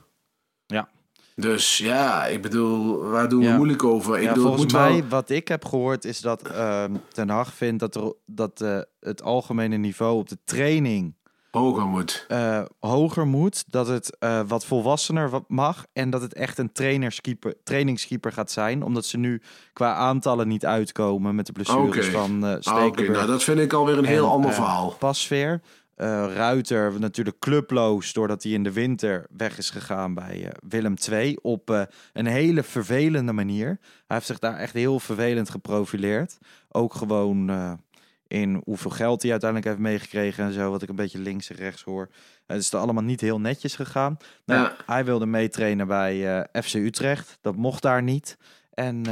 Ja. 0.65 0.89
Dus 1.35 1.77
ja, 1.77 2.25
ik 2.25 2.41
bedoel, 2.41 3.03
waar 3.03 3.29
doen 3.29 3.39
we 3.39 3.45
Ja. 3.45 3.55
moeilijk 3.55 3.83
over? 3.83 4.15
Ik 4.17 4.23
Ja, 4.23 4.27
bedoel, 4.33 4.47
volgens 4.47 4.73
mij, 4.73 4.91
wel... 4.99 5.07
wat 5.09 5.29
ik 5.29 5.47
heb 5.47 5.65
gehoord, 5.65 6.05
is 6.05 6.19
dat 6.21 6.47
ehm, 6.47 6.91
Ten 7.11 7.29
Hag 7.29 7.53
vindt 7.53 7.79
dat, 7.79 7.95
er, 7.95 8.13
dat 8.25 8.61
eh, 8.61 8.79
het 8.99 9.23
algemene 9.23 9.77
niveau 9.77 10.17
op 10.17 10.29
de 10.29 10.37
training 10.43 11.15
hoger 11.51 11.85
moet. 11.85 12.25
eh, 12.27 12.61
hoger 12.79 13.27
moet. 13.27 13.63
Dat 13.67 13.87
het 13.87 14.17
eh, 14.19 14.41
wat 14.47 14.65
volwassener 14.65 15.29
wat 15.29 15.43
mag. 15.47 15.85
En 15.93 16.09
dat 16.09 16.21
het 16.21 16.33
echt 16.33 16.57
een 16.57 16.71
trainerskeeper, 16.71 17.55
trainingskeeper 17.63 18.31
gaat 18.31 18.51
zijn. 18.51 18.83
Omdat 18.83 19.05
ze 19.05 19.17
nu 19.17 19.41
qua 19.73 19.93
aantallen 19.93 20.47
niet 20.47 20.65
uitkomen 20.65 21.35
met 21.35 21.45
de 21.45 21.51
blessures 21.51 22.07
van 22.07 22.43
Ah, 22.63 22.85
Oké, 22.85 23.09
nou 23.11 23.27
dat 23.27 23.43
vind 23.43 23.59
ik 23.59 23.73
alweer 23.73 23.97
een 23.97 24.05
heel 24.05 24.29
ander 24.29 24.53
verhaal. 24.53 24.95
Pasveer. 24.99 25.61
Eh, 25.95 26.33
Ruiter 26.35 26.99
natuurlijk 26.99 27.39
clubloos 27.39 28.13
doordat 28.13 28.43
hij 28.43 28.51
in 28.51 28.63
de 28.63 28.71
winter 28.71 29.25
weg 29.37 29.57
is 29.57 29.69
gegaan 29.69 30.13
bij 30.13 30.45
eh, 30.45 30.51
Willem 30.67 30.93
II 31.11 31.37
op 31.41 31.69
eh, 31.69 31.81
een 32.13 32.25
hele 32.25 32.63
vervelende 32.63 33.33
manier. 33.33 33.67
Hij 33.67 34.17
heeft 34.17 34.25
zich 34.25 34.39
daar 34.39 34.57
echt 34.57 34.73
heel 34.73 34.99
vervelend 34.99 35.49
geprofileerd. 35.49 36.37
Ook 36.69 36.93
gewoon 36.93 37.51
in 38.27 38.61
hoeveel 38.65 38.91
geld 38.91 39.21
hij 39.21 39.31
uiteindelijk 39.31 39.69
heeft 39.69 39.81
meegekregen 39.81 40.45
en 40.45 40.53
zo, 40.53 40.71
wat 40.71 40.81
ik 40.81 40.89
een 40.89 40.95
beetje 40.95 41.19
links 41.19 41.49
en 41.49 41.55
rechts 41.55 41.83
hoor. 41.83 42.09
Het 42.45 42.61
is 42.61 42.73
er 42.73 42.79
allemaal 42.79 43.03
niet 43.03 43.21
heel 43.21 43.39
netjes 43.39 43.75
gegaan. 43.75 44.17
Nou, 44.45 44.61
Ja. 44.61 44.75
Hij 44.85 45.05
wilde 45.05 45.25
meetrainen 45.25 45.87
bij 45.87 46.47
FC 46.63 46.73
Utrecht. 46.73 47.37
Dat 47.41 47.55
mocht 47.55 47.81
daar 47.81 48.03
niet. 48.03 48.37
En 48.73 49.05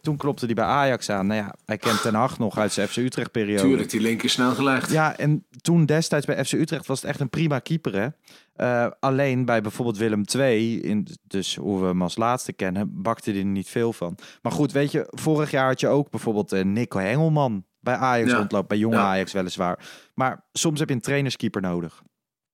toen 0.00 0.16
klopte 0.16 0.44
hij 0.46 0.54
bij 0.54 0.64
Ajax 0.64 1.10
aan. 1.10 1.26
Nou 1.26 1.40
ja, 1.40 1.54
hij 1.64 1.76
kent 1.76 2.02
Ten 2.02 2.14
Hag 2.14 2.38
nog 2.38 2.58
uit 2.58 2.72
zijn 2.72 2.88
FC 2.88 2.96
Utrecht 2.96 3.30
periode. 3.30 3.62
Tuurlijk, 3.62 3.90
die 3.90 4.00
link 4.00 4.22
is 4.22 4.32
snel 4.32 4.54
gelegd. 4.54 4.90
Ja, 4.90 5.16
en 5.16 5.44
toen 5.60 5.86
destijds 5.86 6.26
bij 6.26 6.44
FC 6.44 6.52
Utrecht 6.52 6.86
was 6.86 7.00
het 7.00 7.10
echt 7.10 7.20
een 7.20 7.30
prima 7.30 7.58
keeper. 7.58 7.94
Hè? 7.94 8.08
Eh, 8.54 8.90
alleen 9.00 9.44
bij 9.44 9.60
bijvoorbeeld 9.60 9.96
Willem 9.98 10.22
II, 10.36 10.80
in, 10.80 11.06
dus 11.22 11.56
hoe 11.56 11.80
we 11.80 11.86
hem 11.86 12.02
als 12.02 12.16
laatste 12.16 12.52
kennen, 12.52 13.02
bakte 13.02 13.30
hij 13.30 13.38
er 13.38 13.44
niet 13.46 13.68
veel 13.68 13.92
van. 13.92 14.18
Maar 14.42 14.52
goed, 14.52 14.72
weet 14.72 14.92
je, 14.92 15.06
vorig 15.10 15.50
jaar 15.50 15.66
had 15.66 15.80
je 15.80 15.88
ook 15.88 16.10
bijvoorbeeld 16.10 16.52
eh, 16.52 16.64
Nico 16.64 16.98
Hengelman 16.98 17.64
bij 17.80 17.94
Ajax 17.94 18.30
Ja. 18.30 18.36
rondlopen, 18.36 18.68
bij 18.68 18.78
jonge 18.78 18.96
Ja. 18.96 19.02
Ajax 19.02 19.32
weliswaar. 19.32 19.78
Maar 20.14 20.44
soms 20.52 20.78
heb 20.78 20.88
je 20.88 20.94
een 20.94 21.00
trainerskeeper 21.00 21.60
nodig. 21.60 22.02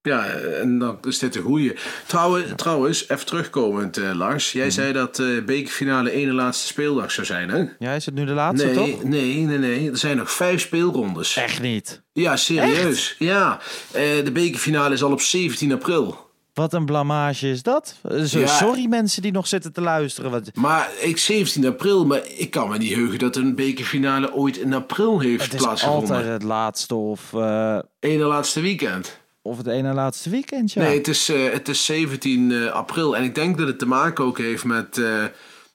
Ja, 0.08 0.26
en 0.60 0.78
dan 0.78 0.98
is 1.02 1.18
dit 1.18 1.36
een 1.36 1.42
goeie. 1.42 1.72
Trouwens, 2.06 2.46
trouwens 2.56 3.08
even 3.08 3.26
terugkomend, 3.26 3.96
eh, 3.96 4.10
Lars. 4.14 4.48
Mhm. 4.52 4.58
Jij 4.58 4.70
zei 4.70 4.92
dat 4.92 5.16
de 5.16 5.42
bekerfinale 5.46 6.10
ene 6.10 6.32
laatste 6.32 6.66
speeldag 6.66 7.10
zou 7.10 7.26
zijn, 7.26 7.48
hè? 7.50 7.64
Ja, 7.78 7.92
is 7.92 8.06
het 8.06 8.14
nu 8.14 8.24
de 8.24 8.32
laatste, 8.32 8.66
nee, 8.66 8.74
toch? 8.74 9.04
nee, 9.04 9.36
nee, 9.36 9.58
nee. 9.58 9.90
Er 9.90 9.96
zijn 9.98 10.16
nog 10.16 10.30
vijf 10.32 10.60
speelrondes. 10.60 11.36
Echt 11.36 11.60
niet. 11.62 12.02
Ja, 12.12 12.36
serieus. 12.36 13.14
Ja, 13.18 13.60
eh, 13.92 14.02
de 14.24 14.30
bekerfinale 14.32 14.94
is 14.94 15.02
al 15.02 15.12
op 15.12 15.20
17 15.20 15.72
april. 15.72 16.22
Wat 16.54 16.72
een 16.72 16.84
blamage 16.86 17.50
is 17.50 17.62
dat? 17.62 17.96
Eh, 18.02 18.22
Zo, 18.22 18.38
Ja. 18.38 18.46
Sorry 18.46 18.86
mensen 18.86 19.22
die 19.22 19.32
nog 19.32 19.46
zitten 19.46 19.72
te 19.72 19.80
luisteren. 19.80 20.30
Wat... 20.30 20.50
Maar 20.54 20.90
ik 21.00 21.18
17 21.18 21.66
april, 21.66 22.06
maar 22.06 22.20
ik 22.36 22.50
kan 22.50 22.68
me 22.68 22.78
niet 22.78 22.94
heugen 22.94 23.18
dat 23.18 23.36
een 23.36 23.54
bekerfinale 23.54 24.32
ooit 24.34 24.56
in 24.56 24.74
april 24.74 25.20
heeft 25.20 25.44
Het 25.44 25.54
is 25.54 25.60
plaatsgevonden. 25.62 26.08
altijd 26.16 26.32
het 26.32 26.42
laatste 26.42 26.94
of, 26.94 27.32
eh, 27.34 27.78
Ene 28.00 28.24
laatste 28.24 28.60
weekend. 28.60 29.22
Of 29.46 29.56
het 29.56 29.66
ene 29.66 29.92
laatste 29.92 30.30
weekend, 30.30 30.72
ja. 30.72 30.82
Nee, 30.82 30.96
het 30.96 31.08
is, 31.08 31.28
eh, 31.28 31.52
het 31.52 31.68
is 31.68 31.84
17 31.84 32.52
eh, 32.52 32.70
april. 32.70 33.16
En 33.16 33.24
ik 33.24 33.34
denk 33.34 33.58
dat 33.58 33.66
het 33.66 33.78
te 33.78 33.86
maken 33.86 34.24
ook 34.24 34.38
heeft 34.38 34.64
met 34.64 34.98
eh, 34.98 35.24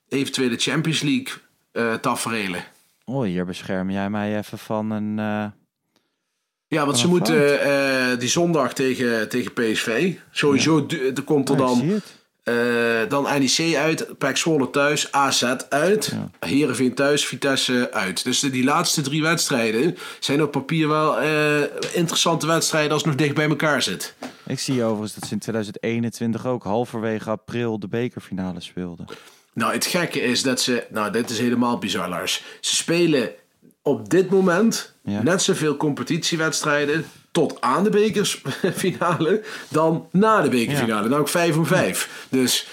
eventuele 0.07 0.55
Champions 0.57 1.01
League 1.01 1.33
eh 1.71 1.93
taferelen. 1.93 2.63
Oh, 3.05 3.23
hier 3.23 3.45
bescherm 3.45 3.89
jij 3.89 4.09
mij 4.09 4.37
even 4.37 4.57
van 4.57 4.91
een... 4.91 5.15
Ja, 6.67 6.85
want 6.85 6.97
ze 6.97 7.07
moeten 7.07 8.19
die 8.19 8.29
zondag 8.29 8.73
tegen, 8.73 9.29
tegen 9.29 9.53
PSV. 9.53 10.15
Sowieso 10.31 10.87
er 11.15 11.23
komt 11.23 11.49
er 11.49 11.57
dan, 11.57 12.01
eh, 12.49 13.09
dan 13.09 13.23
NEC 13.23 13.75
uit, 13.75 14.17
PEC 14.17 14.37
Zwolle 14.37 14.69
thuis, 14.69 15.11
AZ 15.11 15.43
uit, 15.69 16.13
Heerenveen 16.39 16.93
thuis, 16.93 17.25
Vitesse 17.25 17.89
uit. 17.91 18.23
Dus 18.23 18.39
de- 18.39 18.49
die 18.49 18.63
laatste 18.63 19.01
drie 19.01 19.21
wedstrijden 19.21 19.97
zijn 20.19 20.43
op 20.43 20.51
papier 20.51 20.87
wel 20.87 21.19
eh, 21.19 21.61
interessante 21.93 22.47
wedstrijden 22.47 22.91
als 22.91 23.01
het 23.01 23.11
nog 23.11 23.19
dicht 23.21 23.35
bij 23.35 23.49
elkaar 23.49 23.81
zit. 23.81 24.13
Ik 24.47 24.59
zie 24.59 24.83
overigens 24.83 25.13
dat 25.13 25.27
ze 25.27 25.33
in 25.33 25.39
2021 25.39 26.45
ook 26.45 26.63
halverwege 26.63 27.29
april 27.29 27.79
de 27.79 27.87
bekerfinale 27.87 28.61
speelden. 28.61 29.05
Nou, 29.53 29.73
het 29.73 29.85
gekke 29.85 30.21
is 30.21 30.41
dat 30.43 30.61
ze. 30.61 30.83
Nou, 30.89 31.11
dit 31.11 31.29
is 31.29 31.39
helemaal 31.39 31.77
bizar, 31.77 32.09
Lars. 32.09 32.43
Ze 32.59 32.75
spelen 32.75 33.31
op 33.81 34.09
dit 34.09 34.29
moment 34.29 34.95
Ja. 35.03 35.21
net 35.23 35.41
zoveel 35.41 35.77
competitiewedstrijden 35.77 37.05
tot 37.31 37.61
aan 37.61 37.83
de 37.83 37.89
bekersfinale 37.89 39.43
dan 39.69 40.07
na 40.11 40.41
de 40.41 40.49
bekerfinale. 40.49 41.09
Nou, 41.09 41.21
ook 41.21 41.29
5 41.29 41.57
om 41.57 41.65
5. 41.65 42.25
Dus 42.29 42.67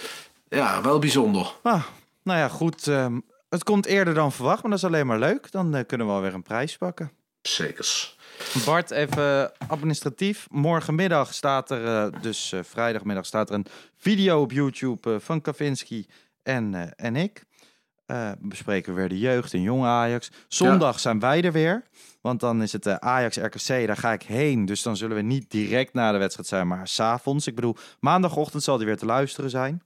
ja, 0.49 0.83
wel 0.83 0.99
bijzonder. 0.99 1.53
Ah, 1.63 1.83
nou 2.23 2.39
ja, 2.39 2.49
goed. 2.49 2.87
ehm, 2.89 3.21
het 3.49 3.65
komt 3.65 3.87
eerder 3.87 4.15
dan 4.15 4.33
verwacht, 4.33 4.63
maar 4.63 4.71
dat 4.71 4.81
is 4.81 4.85
alleen 4.87 5.07
maar 5.07 5.19
leuk. 5.19 5.51
Dan 5.51 5.75
eh, 5.75 5.87
kunnen 5.87 6.07
we 6.07 6.13
alweer 6.13 6.35
een 6.35 6.43
prijs 6.43 6.77
pakken. 6.77 7.11
Zekers. 7.43 8.17
Bart, 8.65 8.91
even 8.91 9.53
administratief. 9.69 10.47
Morgenmiddag 10.51 11.35
staat 11.35 11.71
er, 11.71 11.87
eh, 11.87 12.23
dus 12.23 12.53
eh, 12.53 12.61
vrijdagmiddag, 12.63 13.27
staat 13.27 13.49
er 13.49 13.55
een 13.55 13.67
video 13.97 14.41
op 14.41 14.53
YouTube 14.53 15.21
van 15.21 15.41
Kavinski 15.41 16.07
en, 16.43 16.95
en 16.97 17.17
ik. 17.17 17.45
Eh, 18.07 18.31
bespreken 18.39 18.95
we 18.95 19.01
weer 19.01 19.09
de 19.09 19.19
jeugd 19.19 19.53
en 19.53 19.63
jonge 19.63 19.87
Ajax. 19.87 20.31
Zondag 20.49 21.01
zijn 21.01 21.21
wij 21.21 21.43
er 21.43 21.53
weer. 21.53 21.83
Want 22.21 22.41
dan 22.41 22.63
is 22.63 22.73
het 22.73 22.87
eh, 22.87 22.95
Ajax-RKC, 22.95 23.87
daar 23.87 23.97
ga 23.97 24.13
ik 24.13 24.23
heen. 24.23 24.65
Dus 24.65 24.83
dan 24.83 24.97
zullen 24.97 25.17
we 25.17 25.23
niet 25.23 25.51
direct 25.51 25.93
na 25.93 26.13
de 26.13 26.19
wedstrijd 26.19 26.49
zijn, 26.49 26.69
maar 26.69 26.89
s'avonds. 26.89 27.47
Ik 27.47 27.55
bedoel, 27.55 27.77
maandagochtend 28.01 28.63
zal 28.63 28.77
die 28.77 28.87
weer 28.87 28.97
te 28.97 29.07
luisteren 29.07 29.51
zijn. 29.51 29.83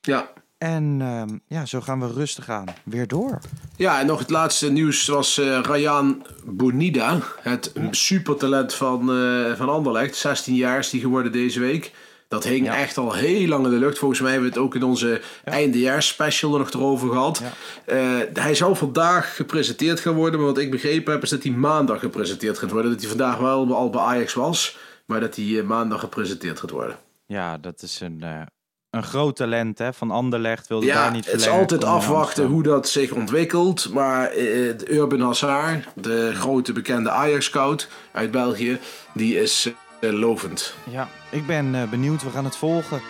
Ja. 0.00 0.30
En 0.58 0.96
ehm, 1.00 1.38
ja, 1.46 1.66
zo 1.66 1.80
gaan 1.80 2.00
we 2.00 2.12
rustig 2.12 2.48
aan. 2.48 2.66
Weer 2.84 3.06
door. 3.06 3.38
Ja, 3.76 4.00
en 4.00 4.06
nog 4.06 4.18
het 4.18 4.30
laatste 4.30 4.72
nieuws 4.72 5.06
was 5.06 5.38
eh 5.38 5.60
Rayan 5.62 6.26
Bonida. 6.44 7.20
Het 7.40 7.72
supertalent 7.90 8.74
van, 8.74 9.06
van 9.56 9.68
Anderlecht. 9.68 10.16
16 10.16 10.54
jaar 10.54 10.78
is 10.78 10.90
die 10.90 11.00
geworden 11.00 11.32
deze 11.32 11.60
week. 11.60 11.92
Dat 12.34 12.44
hing 12.44 12.66
Ja. 12.66 12.76
echt 12.76 12.96
al 12.98 13.12
heel 13.12 13.48
lang 13.48 13.64
in 13.64 13.70
de 13.70 13.76
lucht. 13.76 13.98
Volgens 13.98 14.20
mij 14.20 14.30
hebben 14.32 14.48
we 14.48 14.54
het 14.54 14.64
ook 14.64 14.74
in 14.74 14.82
onze 14.82 15.20
eindejaarsspecial 15.44 16.52
er 16.52 16.58
nog 16.58 16.70
erover 16.70 17.08
gehad. 17.08 17.42
Eh, 17.84 17.98
hij 18.32 18.54
zou 18.54 18.76
vandaag 18.76 19.36
gepresenteerd 19.36 20.00
gaan 20.00 20.14
worden. 20.14 20.38
Maar 20.40 20.48
wat 20.48 20.58
ik 20.58 20.70
begrepen 20.70 21.12
heb 21.12 21.22
is 21.22 21.30
dat 21.30 21.42
hij 21.42 21.52
maandag 21.52 22.00
gepresenteerd 22.00 22.58
gaat 22.58 22.70
worden. 22.70 22.90
Dat 22.90 23.00
hij 23.00 23.08
vandaag 23.08 23.38
wel 23.38 23.74
al 23.74 23.90
bij 23.90 24.00
Ajax 24.00 24.34
was. 24.34 24.78
Maar 25.06 25.20
dat 25.20 25.36
hij 25.36 25.58
eh, 25.58 25.64
maandag 25.64 26.00
gepresenteerd 26.00 26.60
gaat 26.60 26.70
worden. 26.70 26.96
Ja, 27.26 27.58
dat 27.58 27.82
is 27.82 28.00
een, 28.00 28.18
eh, 28.22 28.40
een 28.90 29.02
groot 29.02 29.36
talent 29.36 29.78
hè, 29.78 29.92
van 29.92 30.10
Anderlecht. 30.10 30.66
Wilde 30.68 30.86
Ja, 30.86 30.94
daar 30.94 31.12
niet 31.12 31.26
het 31.26 31.40
is 31.40 31.48
altijd 31.48 31.84
afwachten 31.84 32.46
hoe 32.46 32.62
dat 32.62 32.88
zich 32.88 33.12
ontwikkelt. 33.12 33.92
Maar 33.92 34.30
de 34.30 34.84
Urban 34.88 35.20
Hazard, 35.20 35.84
de 35.94 36.32
grote 36.34 36.72
bekende 36.72 37.10
Ajax-scout 37.10 37.88
uit 38.12 38.30
België, 38.30 38.78
die 39.12 39.40
is 39.40 39.72
lovend. 40.12 40.74
Ja, 40.90 41.08
ik 41.30 41.46
ben 41.46 41.74
eh, 41.74 41.82
benieuwd. 41.88 42.22
We 42.22 42.30
gaan 42.30 42.44
het 42.44 42.56
volgen. 42.56 43.00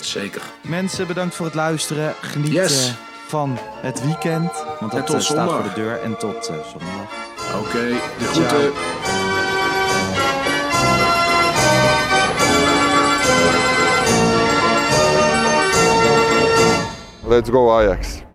Zeker. 0.00 0.42
Mensen, 0.60 1.06
bedankt 1.06 1.34
voor 1.34 1.46
het 1.46 1.54
luisteren. 1.54 2.14
Geniet 2.20 2.52
Yes. 2.52 2.88
eh, 2.88 2.94
van 3.26 3.58
het 3.60 4.04
weekend. 4.04 4.64
Want 4.80 4.92
dat 4.92 5.00
eh, 5.00 5.06
staat 5.06 5.22
zondag. 5.22 5.54
voor 5.54 5.62
de 5.62 5.72
deur. 5.74 6.00
En 6.02 6.16
tot 6.18 6.46
eh, 6.48 6.54
zondag. 6.72 7.10
Oké, 7.60 7.86
de 8.18 8.24
groeten. 8.24 8.72
Let's 17.26 17.48
go 17.50 17.70
Ajax. 17.70 18.24